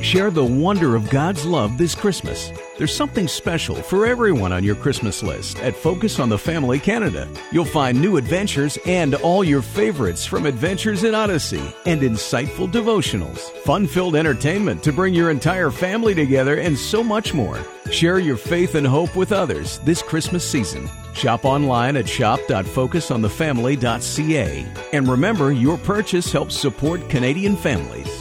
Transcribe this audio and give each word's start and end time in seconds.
Share 0.00 0.30
the 0.30 0.44
wonder 0.44 0.94
of 0.94 1.10
God's 1.10 1.44
love 1.44 1.76
this 1.76 1.92
Christmas. 1.94 2.52
There's 2.76 2.94
something 2.94 3.26
special 3.26 3.74
for 3.74 4.06
everyone 4.06 4.52
on 4.52 4.62
your 4.62 4.76
Christmas 4.76 5.24
list 5.24 5.58
at 5.58 5.74
Focus 5.74 6.20
on 6.20 6.28
the 6.28 6.38
Family 6.38 6.78
Canada. 6.78 7.28
You'll 7.50 7.64
find 7.64 8.00
new 8.00 8.16
adventures 8.16 8.78
and 8.86 9.16
all 9.16 9.42
your 9.42 9.60
favorites 9.60 10.24
from 10.24 10.46
Adventures 10.46 11.02
in 11.02 11.16
Odyssey 11.16 11.74
and 11.84 12.02
insightful 12.02 12.70
devotionals, 12.70 13.50
fun 13.64 13.88
filled 13.88 14.14
entertainment 14.14 14.84
to 14.84 14.92
bring 14.92 15.14
your 15.14 15.32
entire 15.32 15.72
family 15.72 16.14
together, 16.14 16.58
and 16.58 16.78
so 16.78 17.02
much 17.02 17.34
more. 17.34 17.58
Share 17.90 18.20
your 18.20 18.36
faith 18.36 18.76
and 18.76 18.86
hope 18.86 19.16
with 19.16 19.32
others 19.32 19.80
this 19.80 20.02
Christmas 20.02 20.48
season. 20.48 20.88
Shop 21.12 21.44
online 21.44 21.96
at 21.96 22.08
shop.focusonthefamily.ca. 22.08 24.66
And 24.92 25.08
remember, 25.08 25.50
your 25.50 25.76
purchase 25.78 26.30
helps 26.30 26.56
support 26.56 27.10
Canadian 27.10 27.56
families. 27.56 28.17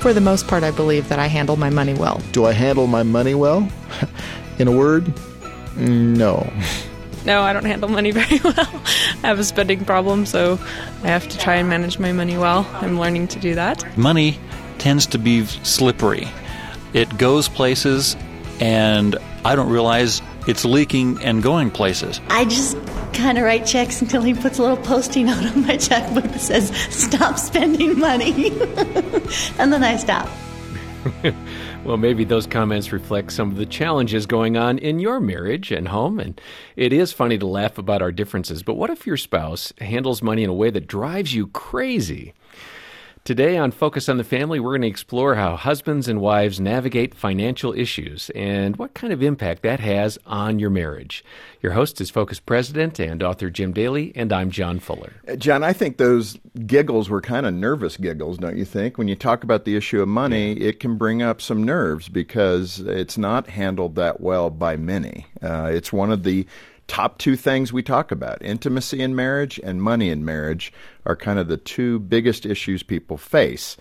For 0.00 0.12
the 0.12 0.20
most 0.20 0.46
part, 0.46 0.62
I 0.62 0.70
believe 0.70 1.08
that 1.08 1.18
I 1.18 1.26
handle 1.26 1.56
my 1.56 1.70
money 1.70 1.94
well. 1.94 2.22
Do 2.32 2.44
I 2.46 2.52
handle 2.52 2.86
my 2.86 3.02
money 3.02 3.34
well? 3.34 3.68
In 4.58 4.68
a 4.68 4.72
word, 4.72 5.12
no. 5.76 6.50
No, 7.24 7.42
I 7.42 7.52
don't 7.52 7.64
handle 7.64 7.88
money 7.88 8.10
very 8.20 8.38
well. 8.42 8.54
I 9.22 9.26
have 9.26 9.38
a 9.38 9.44
spending 9.44 9.84
problem, 9.84 10.24
so 10.24 10.58
I 11.02 11.08
have 11.08 11.28
to 11.28 11.38
try 11.38 11.56
and 11.56 11.68
manage 11.68 11.98
my 11.98 12.12
money 12.12 12.38
well. 12.38 12.66
I'm 12.74 12.98
learning 12.98 13.28
to 13.28 13.40
do 13.40 13.54
that. 13.56 13.98
Money 13.98 14.38
tends 14.78 15.06
to 15.08 15.18
be 15.18 15.44
slippery. 15.44 16.28
It 16.94 17.18
goes 17.18 17.48
places, 17.48 18.16
and 18.60 19.16
I 19.44 19.56
don't 19.56 19.68
realize 19.68 20.22
it's 20.48 20.64
leaking 20.64 21.22
and 21.22 21.42
going 21.42 21.70
places. 21.70 22.22
I 22.30 22.46
just 22.46 22.76
kind 23.12 23.36
of 23.36 23.44
write 23.44 23.66
checks 23.66 24.00
until 24.00 24.22
he 24.22 24.32
puts 24.32 24.58
a 24.58 24.62
little 24.62 24.78
posting 24.78 25.26
note 25.26 25.44
on 25.44 25.66
my 25.66 25.76
checkbook 25.76 26.24
that 26.24 26.40
says, 26.40 26.74
stop 26.88 27.38
spending 27.38 27.98
money. 27.98 28.48
and 29.58 29.70
then 29.70 29.84
I 29.84 29.96
stop. 29.96 30.26
well, 31.84 31.98
maybe 31.98 32.24
those 32.24 32.46
comments 32.46 32.92
reflect 32.92 33.30
some 33.30 33.50
of 33.50 33.56
the 33.56 33.66
challenges 33.66 34.24
going 34.24 34.56
on 34.56 34.78
in 34.78 34.98
your 35.00 35.20
marriage 35.20 35.70
and 35.70 35.86
home. 35.86 36.18
And 36.18 36.40
it 36.76 36.94
is 36.94 37.12
funny 37.12 37.36
to 37.36 37.46
laugh 37.46 37.76
about 37.76 38.00
our 38.00 38.10
differences, 38.10 38.62
but 38.62 38.74
what 38.74 38.88
if 38.88 39.06
your 39.06 39.18
spouse 39.18 39.74
handles 39.82 40.22
money 40.22 40.44
in 40.44 40.50
a 40.50 40.54
way 40.54 40.70
that 40.70 40.86
drives 40.86 41.34
you 41.34 41.48
crazy? 41.48 42.32
Today 43.24 43.58
on 43.58 43.72
Focus 43.72 44.08
on 44.08 44.16
the 44.16 44.24
Family, 44.24 44.58
we're 44.58 44.72
going 44.72 44.82
to 44.82 44.88
explore 44.88 45.34
how 45.34 45.56
husbands 45.56 46.08
and 46.08 46.20
wives 46.20 46.58
navigate 46.60 47.14
financial 47.14 47.74
issues 47.74 48.30
and 48.30 48.76
what 48.76 48.94
kind 48.94 49.12
of 49.12 49.22
impact 49.22 49.62
that 49.62 49.80
has 49.80 50.18
on 50.26 50.58
your 50.58 50.70
marriage. 50.70 51.24
Your 51.60 51.72
host 51.72 52.00
is 52.00 52.08
Focus 52.08 52.40
President 52.40 52.98
and 52.98 53.22
author 53.22 53.50
Jim 53.50 53.72
Daly, 53.72 54.12
and 54.14 54.32
I'm 54.32 54.50
John 54.50 54.78
Fuller. 54.78 55.12
Uh, 55.28 55.36
John, 55.36 55.62
I 55.62 55.72
think 55.72 55.98
those 55.98 56.38
giggles 56.66 57.10
were 57.10 57.20
kind 57.20 57.44
of 57.44 57.52
nervous 57.52 57.96
giggles, 57.96 58.38
don't 58.38 58.56
you 58.56 58.64
think? 58.64 58.96
When 58.96 59.08
you 59.08 59.16
talk 59.16 59.44
about 59.44 59.64
the 59.64 59.76
issue 59.76 60.00
of 60.00 60.08
money, 60.08 60.52
it 60.52 60.80
can 60.80 60.96
bring 60.96 61.20
up 61.22 61.42
some 61.42 61.62
nerves 61.62 62.08
because 62.08 62.80
it's 62.80 63.18
not 63.18 63.48
handled 63.48 63.94
that 63.96 64.20
well 64.20 64.48
by 64.48 64.76
many. 64.76 65.26
Uh, 65.42 65.70
it's 65.72 65.92
one 65.92 66.10
of 66.10 66.22
the 66.22 66.46
top 66.88 67.18
two 67.18 67.36
things 67.36 67.72
we 67.72 67.82
talk 67.82 68.10
about 68.10 68.42
intimacy 68.42 69.00
in 69.00 69.14
marriage 69.14 69.60
and 69.62 69.80
money 69.80 70.08
in 70.08 70.24
marriage 70.24 70.72
are 71.06 71.14
kind 71.14 71.38
of 71.38 71.46
the 71.46 71.56
two 71.56 72.00
biggest 72.00 72.44
issues 72.44 72.82
people 72.82 73.16
face. 73.16 73.76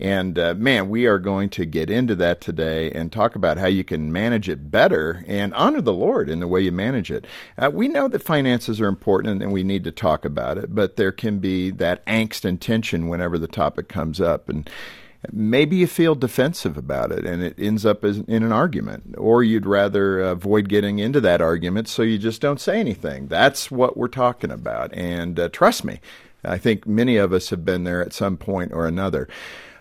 And 0.00 0.36
uh, 0.36 0.54
man, 0.54 0.88
we 0.88 1.06
are 1.06 1.18
going 1.18 1.48
to 1.50 1.64
get 1.64 1.90
into 1.90 2.16
that 2.16 2.40
today 2.40 2.90
and 2.90 3.12
talk 3.12 3.36
about 3.36 3.58
how 3.58 3.66
you 3.66 3.84
can 3.84 4.10
manage 4.10 4.48
it 4.48 4.70
better 4.70 5.22
and 5.28 5.54
honor 5.54 5.80
the 5.80 5.92
Lord 5.92 6.28
in 6.28 6.40
the 6.40 6.48
way 6.48 6.60
you 6.60 6.72
manage 6.72 7.10
it. 7.10 7.24
Uh, 7.56 7.70
we 7.72 7.86
know 7.86 8.08
that 8.08 8.22
finances 8.22 8.80
are 8.80 8.88
important 8.88 9.42
and 9.42 9.52
we 9.52 9.62
need 9.62 9.84
to 9.84 9.92
talk 9.92 10.24
about 10.24 10.58
it, 10.58 10.74
but 10.74 10.96
there 10.96 11.12
can 11.12 11.38
be 11.38 11.70
that 11.70 12.04
angst 12.06 12.44
and 12.44 12.60
tension 12.60 13.08
whenever 13.08 13.38
the 13.38 13.46
topic 13.46 13.88
comes 13.88 14.20
up. 14.20 14.48
And 14.48 14.68
maybe 15.30 15.76
you 15.76 15.86
feel 15.86 16.14
defensive 16.14 16.76
about 16.76 17.12
it 17.12 17.24
and 17.24 17.42
it 17.42 17.54
ends 17.58 17.86
up 17.86 18.04
as, 18.04 18.18
in 18.18 18.42
an 18.42 18.52
argument, 18.52 19.14
or 19.18 19.44
you'd 19.44 19.66
rather 19.66 20.20
avoid 20.20 20.68
getting 20.68 20.98
into 20.98 21.20
that 21.20 21.40
argument 21.40 21.88
so 21.88 22.02
you 22.02 22.18
just 22.18 22.40
don't 22.40 22.60
say 22.60 22.80
anything. 22.80 23.28
That's 23.28 23.70
what 23.70 23.96
we're 23.96 24.08
talking 24.08 24.50
about. 24.50 24.92
And 24.94 25.38
uh, 25.38 25.48
trust 25.50 25.84
me, 25.84 26.00
I 26.44 26.58
think 26.58 26.86
many 26.86 27.16
of 27.16 27.32
us 27.32 27.50
have 27.50 27.64
been 27.64 27.84
there 27.84 28.02
at 28.02 28.12
some 28.12 28.36
point 28.36 28.72
or 28.72 28.86
another. 28.86 29.28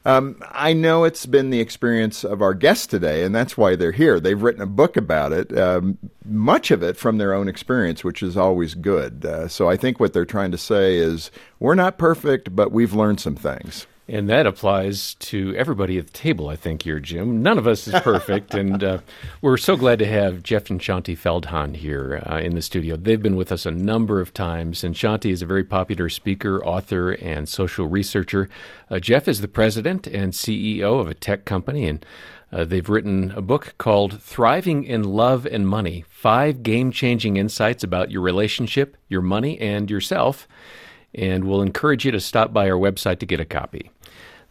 Um, 0.03 0.41
I 0.49 0.73
know 0.73 1.03
it's 1.03 1.27
been 1.27 1.51
the 1.51 1.59
experience 1.59 2.23
of 2.23 2.41
our 2.41 2.55
guests 2.55 2.87
today, 2.87 3.23
and 3.23 3.35
that's 3.35 3.55
why 3.55 3.75
they're 3.75 3.91
here. 3.91 4.19
They've 4.19 4.41
written 4.41 4.63
a 4.63 4.67
book 4.67 4.97
about 4.97 5.31
it, 5.31 5.55
um, 5.55 5.99
much 6.25 6.71
of 6.71 6.81
it 6.81 6.97
from 6.97 7.19
their 7.19 7.33
own 7.33 7.47
experience, 7.47 8.03
which 8.03 8.23
is 8.23 8.35
always 8.35 8.73
good. 8.73 9.23
Uh, 9.23 9.47
so 9.47 9.69
I 9.69 9.77
think 9.77 9.99
what 9.99 10.13
they're 10.13 10.25
trying 10.25 10.51
to 10.51 10.57
say 10.57 10.97
is 10.97 11.29
we're 11.59 11.75
not 11.75 11.99
perfect, 11.99 12.55
but 12.55 12.71
we've 12.71 12.93
learned 12.93 13.19
some 13.19 13.35
things. 13.35 13.85
And 14.11 14.27
that 14.27 14.45
applies 14.45 15.15
to 15.15 15.55
everybody 15.55 15.97
at 15.97 16.07
the 16.07 16.11
table, 16.11 16.49
I 16.49 16.57
think, 16.57 16.81
here, 16.81 16.99
Jim. 16.99 17.41
None 17.41 17.57
of 17.57 17.65
us 17.65 17.87
is 17.87 17.93
perfect. 18.01 18.53
and 18.53 18.83
uh, 18.83 18.97
we're 19.41 19.55
so 19.55 19.77
glad 19.77 19.99
to 19.99 20.05
have 20.05 20.43
Jeff 20.43 20.69
and 20.69 20.81
Shaunti 20.81 21.17
Feldhahn 21.17 21.77
here 21.77 22.21
uh, 22.29 22.39
in 22.39 22.53
the 22.53 22.61
studio. 22.61 22.97
They've 22.97 23.21
been 23.21 23.37
with 23.37 23.53
us 23.53 23.65
a 23.65 23.71
number 23.71 24.19
of 24.19 24.33
times. 24.33 24.83
And 24.83 24.95
Shaunti 24.95 25.31
is 25.31 25.41
a 25.41 25.45
very 25.45 25.63
popular 25.63 26.09
speaker, 26.09 26.61
author, 26.65 27.11
and 27.11 27.47
social 27.47 27.87
researcher. 27.87 28.49
Uh, 28.89 28.99
Jeff 28.99 29.29
is 29.29 29.39
the 29.39 29.47
president 29.47 30.07
and 30.07 30.33
CEO 30.33 30.99
of 30.99 31.07
a 31.07 31.13
tech 31.13 31.45
company. 31.45 31.87
And 31.87 32.05
uh, 32.51 32.65
they've 32.65 32.89
written 32.89 33.31
a 33.31 33.41
book 33.41 33.75
called 33.77 34.21
Thriving 34.21 34.83
in 34.83 35.03
Love 35.03 35.45
and 35.45 35.65
Money 35.65 36.03
Five 36.09 36.63
Game 36.63 36.91
Changing 36.91 37.37
Insights 37.37 37.81
About 37.81 38.11
Your 38.11 38.23
Relationship, 38.23 38.97
Your 39.07 39.21
Money, 39.21 39.57
and 39.61 39.89
Yourself. 39.89 40.49
And 41.13 41.45
we'll 41.45 41.61
encourage 41.61 42.05
you 42.05 42.11
to 42.11 42.19
stop 42.19 42.53
by 42.53 42.69
our 42.69 42.77
website 42.77 43.19
to 43.19 43.25
get 43.25 43.39
a 43.39 43.45
copy. 43.45 43.91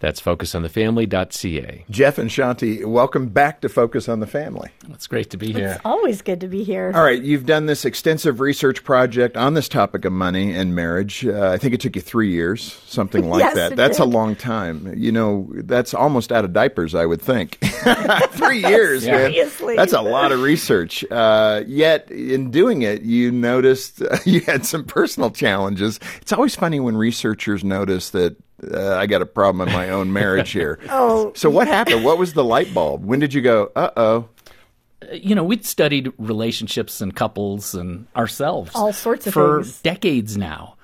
That's 0.01 0.21
focusonthefamily.ca. 0.21 1.85
Jeff 1.91 2.17
and 2.17 2.31
Shaunti, 2.31 2.87
welcome 2.87 3.29
back 3.29 3.61
to 3.61 3.69
Focus 3.69 4.09
on 4.09 4.21
the 4.21 4.27
Family. 4.27 4.71
It's 4.89 5.07
great 5.07 5.29
to 5.31 5.37
be 5.37 5.53
here. 5.53 5.73
It's 5.73 5.81
always 5.85 6.23
good 6.23 6.41
to 6.41 6.49
be 6.49 6.65
here. 6.65 6.91
All 6.95 7.05
right, 7.05 7.21
you've 7.21 7.45
done 7.45 7.67
this 7.67 7.85
extensive 7.85 8.41
research 8.41 8.83
project 8.83 9.37
on 9.37 9.53
this 9.53 9.69
topic 9.69 10.07
of 10.07 10.13
money 10.15 10.55
and 10.55 10.75
marriage. 10.75 11.27
Uh, 11.27 11.51
I 11.51 11.59
think 11.59 11.75
it 11.75 11.83
took 11.83 11.97
you 11.97 12.03
three 12.03 12.33
years, 12.33 12.73
something 12.87 13.29
like 13.29 13.41
yes, 13.45 13.55
that. 13.55 13.77
That's 13.77 13.99
did. 13.99 14.05
a 14.05 14.07
long 14.07 14.37
time. 14.37 14.95
You 14.97 15.13
know, 15.13 15.51
that's 15.55 15.93
almost 15.93 16.33
out 16.33 16.47
of 16.47 16.55
diapers, 16.55 16.95
I 16.95 17.05
would 17.05 17.21
think. 17.21 17.59
three 18.31 18.67
years, 18.67 19.05
man. 19.05 19.33
Seriously. 19.33 19.77
That's 19.77 19.93
a 19.93 20.01
lot 20.01 20.33
of 20.33 20.41
research. 20.41 21.05
Uh, 21.11 21.63
yet, 21.67 22.11
in 22.11 22.51
doing 22.51 22.81
it, 22.81 23.03
you 23.03 23.31
noticed 23.31 24.01
uh, 24.01 24.17
you 24.25 24.41
had 24.41 24.65
some 24.65 24.85
personal 24.85 25.31
challenges. 25.31 26.01
It's 26.23 26.33
always 26.33 26.57
funny 26.57 26.81
when 26.81 26.97
researchers 26.97 27.63
notice 27.63 28.09
that 28.11 28.37
uh, 28.73 28.97
I 28.97 29.07
got 29.07 29.23
a 29.23 29.27
problem 29.27 29.67
in 29.69 29.73
my 29.75 29.91
own 29.91 30.13
marriage 30.21 30.51
here. 30.51 30.79
oh. 30.89 31.33
So 31.35 31.49
what 31.51 31.69
happened? 31.69 32.05
What 32.05 32.19
was 32.19 32.35
the 32.35 32.45
light 32.45 32.73
bulb? 32.75 33.05
When 33.05 33.19
did 33.21 33.33
you 33.35 33.41
go, 33.43 33.71
uh 33.77 33.91
oh? 33.97 34.29
You 35.13 35.35
know, 35.35 35.45
we'd 35.45 35.65
studied 35.65 36.13
relationships 36.19 37.01
and 37.01 37.15
couples 37.17 37.75
and 37.75 38.07
ourselves 38.15 38.71
All 38.75 38.93
sorts 38.93 39.27
of 39.27 39.33
for 39.33 39.63
things. 39.63 39.81
decades 39.83 40.37
now. 40.37 40.77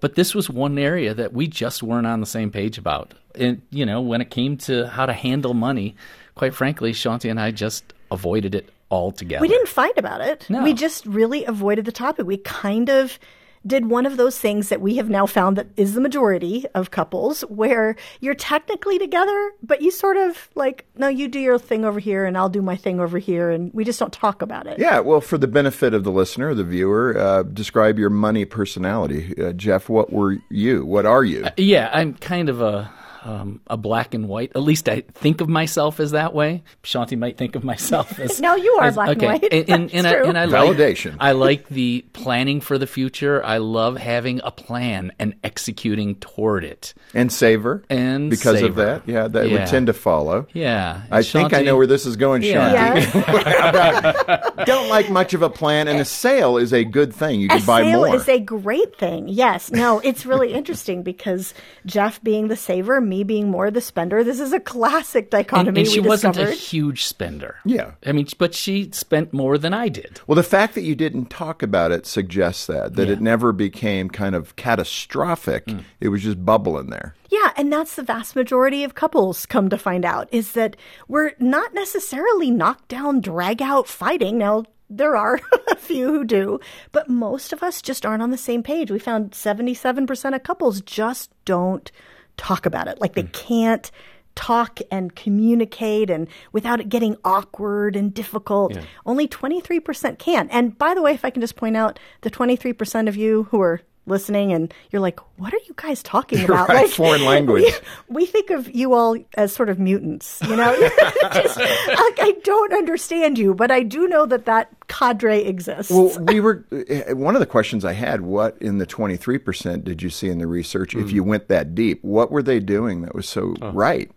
But 0.00 0.14
this 0.14 0.34
was 0.34 0.48
one 0.50 0.78
area 0.78 1.14
that 1.14 1.32
we 1.32 1.46
just 1.48 1.82
weren't 1.82 2.06
on 2.06 2.20
the 2.20 2.26
same 2.26 2.50
page 2.50 2.78
about. 2.78 3.14
And, 3.34 3.62
you 3.70 3.84
know, 3.86 4.00
when 4.00 4.20
it 4.20 4.30
came 4.30 4.56
to 4.58 4.86
how 4.86 5.06
to 5.06 5.12
handle 5.12 5.54
money, 5.54 5.96
quite 6.34 6.54
frankly, 6.54 6.92
Shaunti 6.92 7.30
and 7.30 7.40
I 7.40 7.50
just 7.50 7.92
avoided 8.10 8.54
it 8.54 8.68
altogether. 8.90 9.40
We 9.40 9.48
didn't 9.48 9.68
fight 9.68 9.96
about 9.98 10.20
it. 10.20 10.46
No. 10.48 10.62
We 10.62 10.72
just 10.74 11.04
really 11.06 11.44
avoided 11.46 11.84
the 11.84 11.92
topic. 11.92 12.26
We 12.26 12.36
kind 12.36 12.90
of 12.90 13.18
did 13.66 13.86
one 13.86 14.06
of 14.06 14.16
those 14.16 14.38
things 14.38 14.68
that 14.68 14.80
we 14.80 14.96
have 14.96 15.08
now 15.08 15.26
found 15.26 15.56
that 15.56 15.68
is 15.76 15.94
the 15.94 16.00
majority 16.00 16.64
of 16.74 16.90
couples 16.90 17.42
where 17.42 17.96
you're 18.20 18.34
technically 18.34 18.98
together, 18.98 19.52
but 19.62 19.82
you 19.82 19.90
sort 19.90 20.16
of 20.16 20.48
like, 20.54 20.86
no, 20.96 21.08
you 21.08 21.28
do 21.28 21.38
your 21.38 21.58
thing 21.58 21.84
over 21.84 21.98
here 21.98 22.24
and 22.24 22.36
I'll 22.36 22.48
do 22.48 22.62
my 22.62 22.76
thing 22.76 23.00
over 23.00 23.18
here. 23.18 23.50
And 23.50 23.72
we 23.72 23.84
just 23.84 23.98
don't 23.98 24.12
talk 24.12 24.42
about 24.42 24.66
it. 24.66 24.78
Yeah, 24.78 25.00
well, 25.00 25.20
for 25.20 25.38
the 25.38 25.48
benefit 25.48 25.94
of 25.94 26.04
the 26.04 26.12
listener, 26.12 26.54
the 26.54 26.64
viewer, 26.64 27.16
uh, 27.16 27.42
describe 27.42 27.98
your 27.98 28.10
money 28.10 28.44
personality. 28.44 29.34
Uh, 29.40 29.52
Jeff, 29.52 29.88
what 29.88 30.12
were 30.12 30.38
you? 30.50 30.84
What 30.84 31.06
are 31.06 31.24
you? 31.24 31.46
Yeah, 31.56 31.90
I'm 31.92 32.14
kind 32.14 32.48
of 32.48 32.60
a 32.60 32.92
um, 33.24 33.60
a 33.66 33.76
black 33.76 34.14
and 34.14 34.28
white. 34.28 34.52
At 34.54 34.62
least 34.62 34.88
I 34.88 35.00
think 35.14 35.40
of 35.40 35.48
myself 35.48 35.98
as 35.98 36.12
that 36.12 36.34
way. 36.34 36.62
Shaunti 36.82 37.18
might 37.18 37.36
think 37.36 37.56
of 37.56 37.64
myself 37.64 38.18
as 38.20 38.40
No, 38.40 38.54
you 38.54 38.72
are 38.80 38.84
as- 38.88 38.94
black 38.94 39.08
and 39.08 39.16
okay. 39.16 39.26
white. 39.26 39.44
And, 39.52 39.70
and, 39.70 39.94
and 39.94 40.06
I, 40.06 40.12
true. 40.14 40.24
and 40.28 40.38
I 40.38 40.44
like 40.44 40.76
Validation. 40.76 41.16
I 41.18 41.32
like 41.32 41.66
the 41.68 42.04
planning 42.12 42.60
for 42.60 42.78
the 42.78 42.86
future. 42.86 43.44
I 43.44 43.56
love 43.58 43.96
having 43.96 44.40
a 44.44 44.50
plan 44.50 45.10
and 45.18 45.34
executing 45.42 46.16
toward 46.16 46.64
it. 46.64 46.94
And 47.14 47.32
savor. 47.32 47.82
And 47.90 48.30
because 48.30 48.62
of 48.62 48.74
that, 48.76 49.08
yeah, 49.08 49.26
that 49.28 49.48
Yeah. 49.48 49.58
would 49.60 49.68
tend 49.68 49.86
to 49.88 49.92
follow. 49.92 50.46
Yeah, 50.52 51.02
I 51.10 51.22
think 51.22 51.52
I 51.54 51.62
know 51.62 51.76
where 51.76 51.86
this 51.86 52.06
is 52.06 52.16
going, 52.16 52.42
Yeah. 52.42 53.00
Shaunti. 53.00 54.64
Don't 54.66 54.88
like 54.88 55.10
much 55.10 55.34
of 55.34 55.42
a 55.42 55.50
plan, 55.50 55.88
and 55.88 55.98
a 56.00 56.04
sale 56.04 56.56
is 56.56 56.72
a 56.72 56.84
good 56.84 57.14
thing. 57.14 57.40
You 57.40 57.46
A 57.48 57.56
can 57.58 57.66
buy 57.66 57.82
sale 57.82 58.06
more. 58.06 58.14
is 58.16 58.28
a 58.28 58.38
great 58.40 58.96
thing. 58.98 59.28
Yes. 59.28 59.70
No, 59.70 60.00
it's 60.00 60.24
really 60.26 60.52
interesting 60.52 61.02
because 61.02 61.54
Jeff 61.86 62.22
being 62.22 62.48
the 62.48 62.56
saver, 62.56 63.00
me 63.14 63.18
me 63.18 63.24
being 63.24 63.48
more 63.48 63.70
the 63.70 63.80
spender. 63.80 64.24
This 64.24 64.40
is 64.40 64.52
a 64.52 64.58
classic 64.58 65.30
dichotomy. 65.30 65.68
And, 65.68 65.78
and 65.78 65.88
she 65.88 66.00
we 66.00 66.08
wasn't 66.08 66.36
a 66.36 66.50
huge 66.50 67.04
spender. 67.04 67.58
Yeah. 67.64 67.92
I 68.04 68.10
mean, 68.10 68.26
but 68.38 68.54
she 68.54 68.90
spent 68.90 69.32
more 69.32 69.56
than 69.56 69.72
I 69.72 69.88
did. 69.88 70.20
Well, 70.26 70.34
the 70.34 70.42
fact 70.42 70.74
that 70.74 70.82
you 70.82 70.96
didn't 70.96 71.26
talk 71.30 71.62
about 71.62 71.92
it 71.92 72.06
suggests 72.06 72.66
that 72.66 72.96
that 72.96 73.06
Yeah. 73.06 73.12
it 73.14 73.20
never 73.20 73.52
became 73.52 74.08
kind 74.10 74.34
of 74.34 74.56
catastrophic. 74.56 75.70
Hmm. 75.70 75.78
It 76.00 76.08
was 76.08 76.22
just 76.24 76.44
bubbling 76.44 76.90
there. 76.90 77.14
Yeah, 77.30 77.52
and 77.56 77.72
that's 77.72 77.94
the 77.94 78.02
vast 78.02 78.34
majority 78.34 78.82
of 78.84 78.94
couples 78.94 79.46
come 79.46 79.68
to 79.68 79.78
find 79.78 80.04
out 80.04 80.28
is 80.32 80.52
that 80.52 80.76
we're 81.06 81.32
not 81.38 81.72
necessarily 81.74 82.50
knocked 82.50 82.88
down, 82.88 83.20
drag 83.20 83.62
out 83.62 83.86
fighting. 83.88 84.38
Now, 84.38 84.64
there 84.90 85.16
are 85.16 85.40
a 85.70 85.76
few 85.76 86.08
who 86.08 86.24
do, 86.24 86.58
but 86.92 87.08
most 87.08 87.52
of 87.52 87.62
us 87.62 87.80
just 87.80 88.04
aren't 88.04 88.22
on 88.22 88.30
the 88.30 88.36
same 88.36 88.62
page. 88.62 88.90
We 88.90 88.98
found 88.98 89.32
77% 89.32 90.34
of 90.34 90.42
couples 90.42 90.80
just 90.80 91.30
don't 91.44 91.90
talk 92.36 92.66
about 92.66 92.88
it. 92.88 93.00
Like 93.00 93.14
they 93.14 93.22
hmm. 93.22 93.32
can't 93.32 93.90
talk 94.34 94.80
and 94.90 95.14
communicate 95.14 96.10
and 96.10 96.28
without 96.52 96.80
it 96.80 96.88
getting 96.88 97.16
awkward 97.24 97.96
and 97.96 98.12
difficult. 98.12 98.76
Only 99.06 99.28
23% 99.28 100.18
can. 100.18 100.48
And 100.50 100.76
by 100.76 100.94
the 100.94 101.02
way, 101.02 101.12
if 101.12 101.24
I 101.24 101.30
can 101.30 101.40
just 101.40 101.56
point 101.56 101.76
out 101.76 101.98
the 102.22 102.30
23% 102.30 103.08
of 103.08 103.16
you 103.16 103.44
who 103.50 103.60
are 103.60 103.80
listening 104.06 104.52
and 104.52 104.72
you're 104.90 105.00
like, 105.00 105.18
what 105.38 105.52
are 105.54 105.60
you 105.66 105.74
guys 105.76 106.02
talking 106.02 106.44
about? 106.44 106.68
Right, 106.68 106.84
Like, 106.84 106.90
foreign 106.90 107.24
language. 107.24 107.64
We, 108.08 108.14
we 108.14 108.26
think 108.26 108.50
of 108.50 108.74
you 108.74 108.94
all 108.94 109.16
as 109.36 109.52
sort 109.52 109.68
of 109.68 109.78
mutants, 109.78 110.40
you 110.42 110.56
know? 110.56 110.74
Just, 111.32 111.56
like, 111.56 112.18
I 112.20 112.36
don't 112.44 112.72
understand 112.72 113.38
you, 113.38 113.54
but 113.54 113.70
I 113.70 113.82
do 113.82 114.06
know 114.08 114.26
that 114.26 114.44
that 114.46 114.70
cadre 114.88 115.44
exists. 115.44 115.90
Well, 115.90 116.16
we 116.24 116.40
were 116.40 116.64
uh, 116.72 117.14
one 117.16 117.34
of 117.34 117.40
the 117.40 117.46
questions 117.46 117.84
I 117.84 117.92
had. 117.92 118.20
What 118.20 118.56
in 118.60 118.78
the 118.78 118.86
twenty 118.86 119.16
three 119.16 119.38
percent 119.38 119.84
did 119.84 120.02
you 120.02 120.10
see 120.10 120.28
in 120.28 120.38
the 120.38 120.46
research? 120.46 120.94
If 120.94 121.10
you 121.10 121.24
went 121.24 121.48
that 121.48 121.74
deep, 121.74 122.02
what 122.04 122.30
were 122.30 122.42
they 122.42 122.60
doing 122.60 123.02
that 123.02 123.14
was 123.14 123.28
so 123.28 123.54
right? 123.72 124.10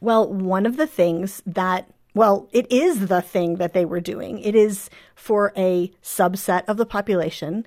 Well, 0.00 0.32
one 0.32 0.66
of 0.66 0.76
the 0.76 0.86
things 0.86 1.42
that, 1.46 1.90
well, 2.14 2.48
it 2.52 2.70
is 2.72 3.08
the 3.08 3.20
thing 3.22 3.56
that 3.56 3.74
they 3.74 3.84
were 3.84 4.00
doing. 4.00 4.38
It 4.40 4.54
is 4.54 4.88
for 5.14 5.52
a 5.56 5.92
subset 6.02 6.64
of 6.68 6.76
the 6.78 6.86
population. 6.86 7.66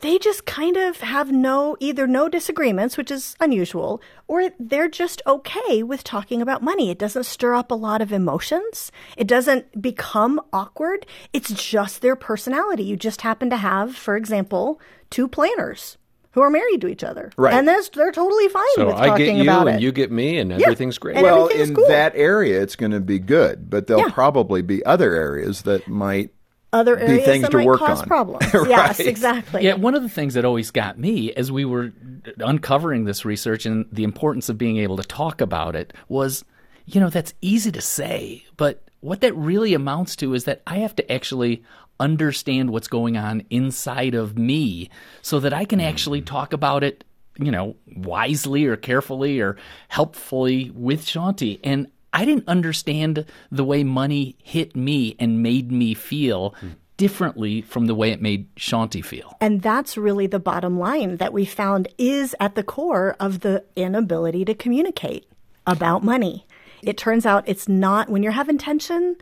They 0.00 0.18
just 0.18 0.44
kind 0.44 0.76
of 0.76 0.98
have 1.00 1.32
no, 1.32 1.76
either 1.80 2.06
no 2.06 2.28
disagreements, 2.28 2.98
which 2.98 3.10
is 3.10 3.34
unusual, 3.40 4.02
or 4.28 4.50
they're 4.60 4.88
just 4.90 5.22
okay 5.26 5.82
with 5.82 6.04
talking 6.04 6.42
about 6.42 6.62
money. 6.62 6.90
It 6.90 6.98
doesn't 6.98 7.24
stir 7.24 7.54
up 7.54 7.70
a 7.70 7.74
lot 7.74 8.02
of 8.02 8.12
emotions. 8.12 8.92
It 9.16 9.26
doesn't 9.26 9.80
become 9.80 10.40
awkward. 10.52 11.06
It's 11.32 11.50
just 11.50 12.02
their 12.02 12.14
personality. 12.14 12.84
You 12.84 12.96
just 12.96 13.22
happen 13.22 13.48
to 13.50 13.56
have, 13.56 13.96
for 13.96 14.16
example, 14.16 14.80
two 15.08 15.28
planners 15.28 15.96
who 16.32 16.42
are 16.42 16.50
married 16.50 16.82
to 16.82 16.88
each 16.88 17.02
other. 17.02 17.32
Right. 17.38 17.54
And 17.54 17.66
that's, 17.66 17.88
they're 17.88 18.12
totally 18.12 18.48
fine 18.48 18.66
So 18.74 18.88
with 18.88 18.96
I 18.96 19.06
talking 19.06 19.24
get 19.26 19.36
you 19.36 19.42
about 19.44 19.66
and 19.68 19.76
it. 19.78 19.82
you 19.82 19.92
get 19.92 20.12
me, 20.12 20.36
and 20.38 20.52
everything's 20.52 20.98
great. 20.98 21.16
And 21.16 21.22
well, 21.24 21.44
everything's 21.44 21.70
in 21.70 21.74
cool. 21.74 21.88
that 21.88 22.12
area, 22.14 22.60
it's 22.60 22.76
going 22.76 22.92
to 22.92 23.00
be 23.00 23.18
good, 23.18 23.70
but 23.70 23.86
there'll 23.86 24.02
Yeah. 24.02 24.10
probably 24.12 24.60
be 24.60 24.84
other 24.84 25.14
areas 25.14 25.62
that 25.62 25.88
might 25.88 26.32
other 26.72 26.98
areas 26.98 27.24
things 27.24 27.42
that 27.42 27.50
to 27.52 27.58
might 27.58 27.66
work 27.66 27.78
cause 27.78 28.02
on. 28.02 28.08
problems. 28.08 28.52
Right. 28.52 28.68
Yes, 28.68 29.00
exactly. 29.00 29.64
Yeah, 29.64 29.74
one 29.74 29.94
of 29.94 30.02
the 30.02 30.08
things 30.08 30.34
that 30.34 30.44
always 30.44 30.70
got 30.70 30.98
me 30.98 31.32
as 31.32 31.50
we 31.50 31.64
were 31.64 31.92
uncovering 32.38 33.04
this 33.04 33.24
research 33.24 33.66
and 33.66 33.86
the 33.92 34.04
importance 34.04 34.48
of 34.48 34.58
being 34.58 34.78
able 34.78 34.96
to 34.96 35.04
talk 35.04 35.40
about 35.40 35.76
it 35.76 35.92
was, 36.08 36.44
you 36.84 37.00
know, 37.00 37.10
that's 37.10 37.34
easy 37.40 37.72
to 37.72 37.80
say, 37.80 38.44
but 38.56 38.82
what 39.00 39.20
that 39.20 39.36
really 39.36 39.74
amounts 39.74 40.16
to 40.16 40.34
is 40.34 40.44
that 40.44 40.62
I 40.66 40.78
have 40.78 40.96
to 40.96 41.12
actually 41.12 41.62
understand 41.98 42.70
what's 42.70 42.88
going 42.88 43.16
on 43.16 43.44
inside 43.50 44.14
of 44.14 44.36
me 44.36 44.90
so 45.22 45.40
that 45.40 45.54
I 45.54 45.64
can 45.64 45.80
actually 45.80 46.20
mm-hmm. 46.20 46.34
talk 46.34 46.52
about 46.52 46.84
it, 46.84 47.04
you 47.38 47.50
know, 47.50 47.76
wisely 47.96 48.66
or 48.66 48.76
carefully 48.76 49.40
or 49.40 49.56
helpfully 49.88 50.70
with 50.74 51.04
Shaunti. 51.04 51.60
And 51.64 51.86
I 52.16 52.24
didn't 52.24 52.48
understand 52.48 53.26
the 53.52 53.62
way 53.64 53.84
money 53.84 54.36
hit 54.42 54.74
me 54.74 55.16
and 55.18 55.42
made 55.42 55.70
me 55.70 55.92
feel 55.92 56.54
differently 56.96 57.60
from 57.60 57.86
the 57.86 57.94
way 57.94 58.10
it 58.10 58.22
made 58.22 58.54
Shaunti 58.56 59.04
feel. 59.04 59.36
And 59.38 59.60
that's 59.60 59.98
really 59.98 60.26
the 60.26 60.38
bottom 60.38 60.78
line 60.78 61.18
that 61.18 61.34
we 61.34 61.44
found 61.44 61.88
is 61.98 62.34
at 62.40 62.54
the 62.54 62.62
core 62.62 63.16
of 63.20 63.40
the 63.40 63.64
inability 63.76 64.46
to 64.46 64.54
communicate 64.54 65.28
about 65.66 66.02
money. 66.02 66.46
It 66.82 66.96
turns 66.96 67.26
out 67.26 67.46
it's 67.46 67.68
not, 67.68 68.08
when 68.08 68.22
you're 68.22 68.32
having 68.32 68.56
tension, 68.56 69.16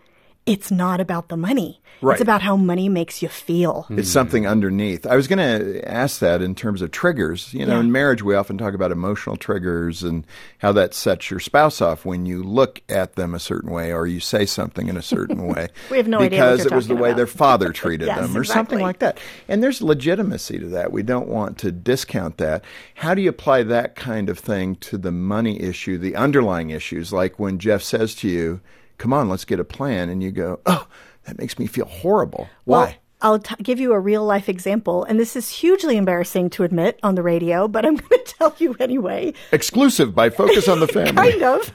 it's 0.46 0.70
not 0.70 1.00
about 1.00 1.28
the 1.28 1.36
money. 1.36 1.80
Right. 2.02 2.14
It's 2.14 2.20
about 2.22 2.42
how 2.42 2.56
money 2.56 2.88
makes 2.90 3.22
you 3.22 3.28
feel. 3.28 3.86
It's 3.88 4.10
something 4.10 4.46
underneath. 4.46 5.06
I 5.06 5.16
was 5.16 5.26
going 5.26 5.38
to 5.38 5.88
ask 5.90 6.18
that 6.18 6.42
in 6.42 6.54
terms 6.54 6.82
of 6.82 6.90
triggers. 6.90 7.54
You 7.54 7.64
know, 7.64 7.74
Yeah. 7.74 7.80
in 7.80 7.92
marriage, 7.92 8.22
we 8.22 8.34
often 8.34 8.58
talk 8.58 8.74
about 8.74 8.90
emotional 8.92 9.36
triggers 9.36 10.02
and 10.02 10.26
how 10.58 10.72
that 10.72 10.92
sets 10.92 11.30
your 11.30 11.40
spouse 11.40 11.80
off 11.80 12.04
when 12.04 12.26
you 12.26 12.42
look 12.42 12.82
at 12.90 13.14
them 13.14 13.32
a 13.34 13.38
certain 13.38 13.70
way 13.70 13.90
or 13.92 14.06
you 14.06 14.20
say 14.20 14.44
something 14.44 14.88
in 14.88 14.96
a 14.98 15.02
certain 15.02 15.46
way. 15.54 15.68
We 15.90 15.96
have 15.96 16.08
no 16.08 16.18
idea 16.18 16.30
because 16.40 16.58
you're 16.64 16.72
it 16.72 16.76
was 16.76 16.88
the 16.88 16.94
talking 16.94 17.02
way 17.04 17.08
about. 17.10 17.16
their 17.16 17.26
father 17.28 17.72
treated 17.72 18.06
Yes, 18.08 18.18
them 18.20 18.36
or 18.36 18.44
something 18.44 18.80
like 18.80 18.98
that. 18.98 19.16
And 19.48 19.62
there's 19.62 19.80
legitimacy 19.80 20.58
to 20.58 20.66
that. 20.66 20.92
We 20.92 21.02
don't 21.04 21.28
want 21.28 21.56
to 21.58 21.72
discount 21.72 22.36
that. 22.38 22.64
How 22.96 23.14
do 23.14 23.22
you 23.22 23.30
apply 23.30 23.62
that 23.62 23.94
kind 23.94 24.28
of 24.28 24.38
thing 24.38 24.74
to 24.76 24.98
the 24.98 25.12
money 25.12 25.58
issue, 25.62 25.96
the 25.96 26.16
underlying 26.16 26.68
issues, 26.70 27.12
like 27.14 27.38
when 27.38 27.58
Jeff 27.58 27.82
says 27.82 28.14
to 28.16 28.28
you, 28.28 28.60
"Come 28.98 29.12
on, 29.12 29.28
let's 29.28 29.44
get 29.44 29.60
a 29.60 29.64
plan," 29.64 30.08
and 30.08 30.22
you 30.22 30.30
go, 30.30 30.60
"Oh." 30.66 30.86
That 31.24 31.38
makes 31.38 31.58
me 31.58 31.66
feel 31.66 31.86
horrible. 31.86 32.48
Why? 32.64 32.78
Well, 32.78 32.94
I'll 33.24 33.38
t- 33.38 33.54
give 33.62 33.80
you 33.80 33.94
a 33.94 33.98
real 33.98 34.22
life 34.22 34.50
example, 34.50 35.02
and 35.04 35.18
this 35.18 35.34
is 35.34 35.48
hugely 35.48 35.96
embarrassing 35.96 36.50
to 36.50 36.62
admit 36.62 37.00
on 37.02 37.14
the 37.14 37.22
radio, 37.22 37.66
but 37.66 37.86
I'm 37.86 37.96
going 38.08 38.22
to 38.22 38.34
tell 38.34 38.54
you 38.58 38.76
anyway. 38.78 39.32
Exclusive 39.50 40.14
by 40.14 40.28
Focus 40.28 40.68
on 40.68 40.80
the 40.80 40.86
Family. 40.94 41.32
kind 41.32 41.42
of. 41.42 41.72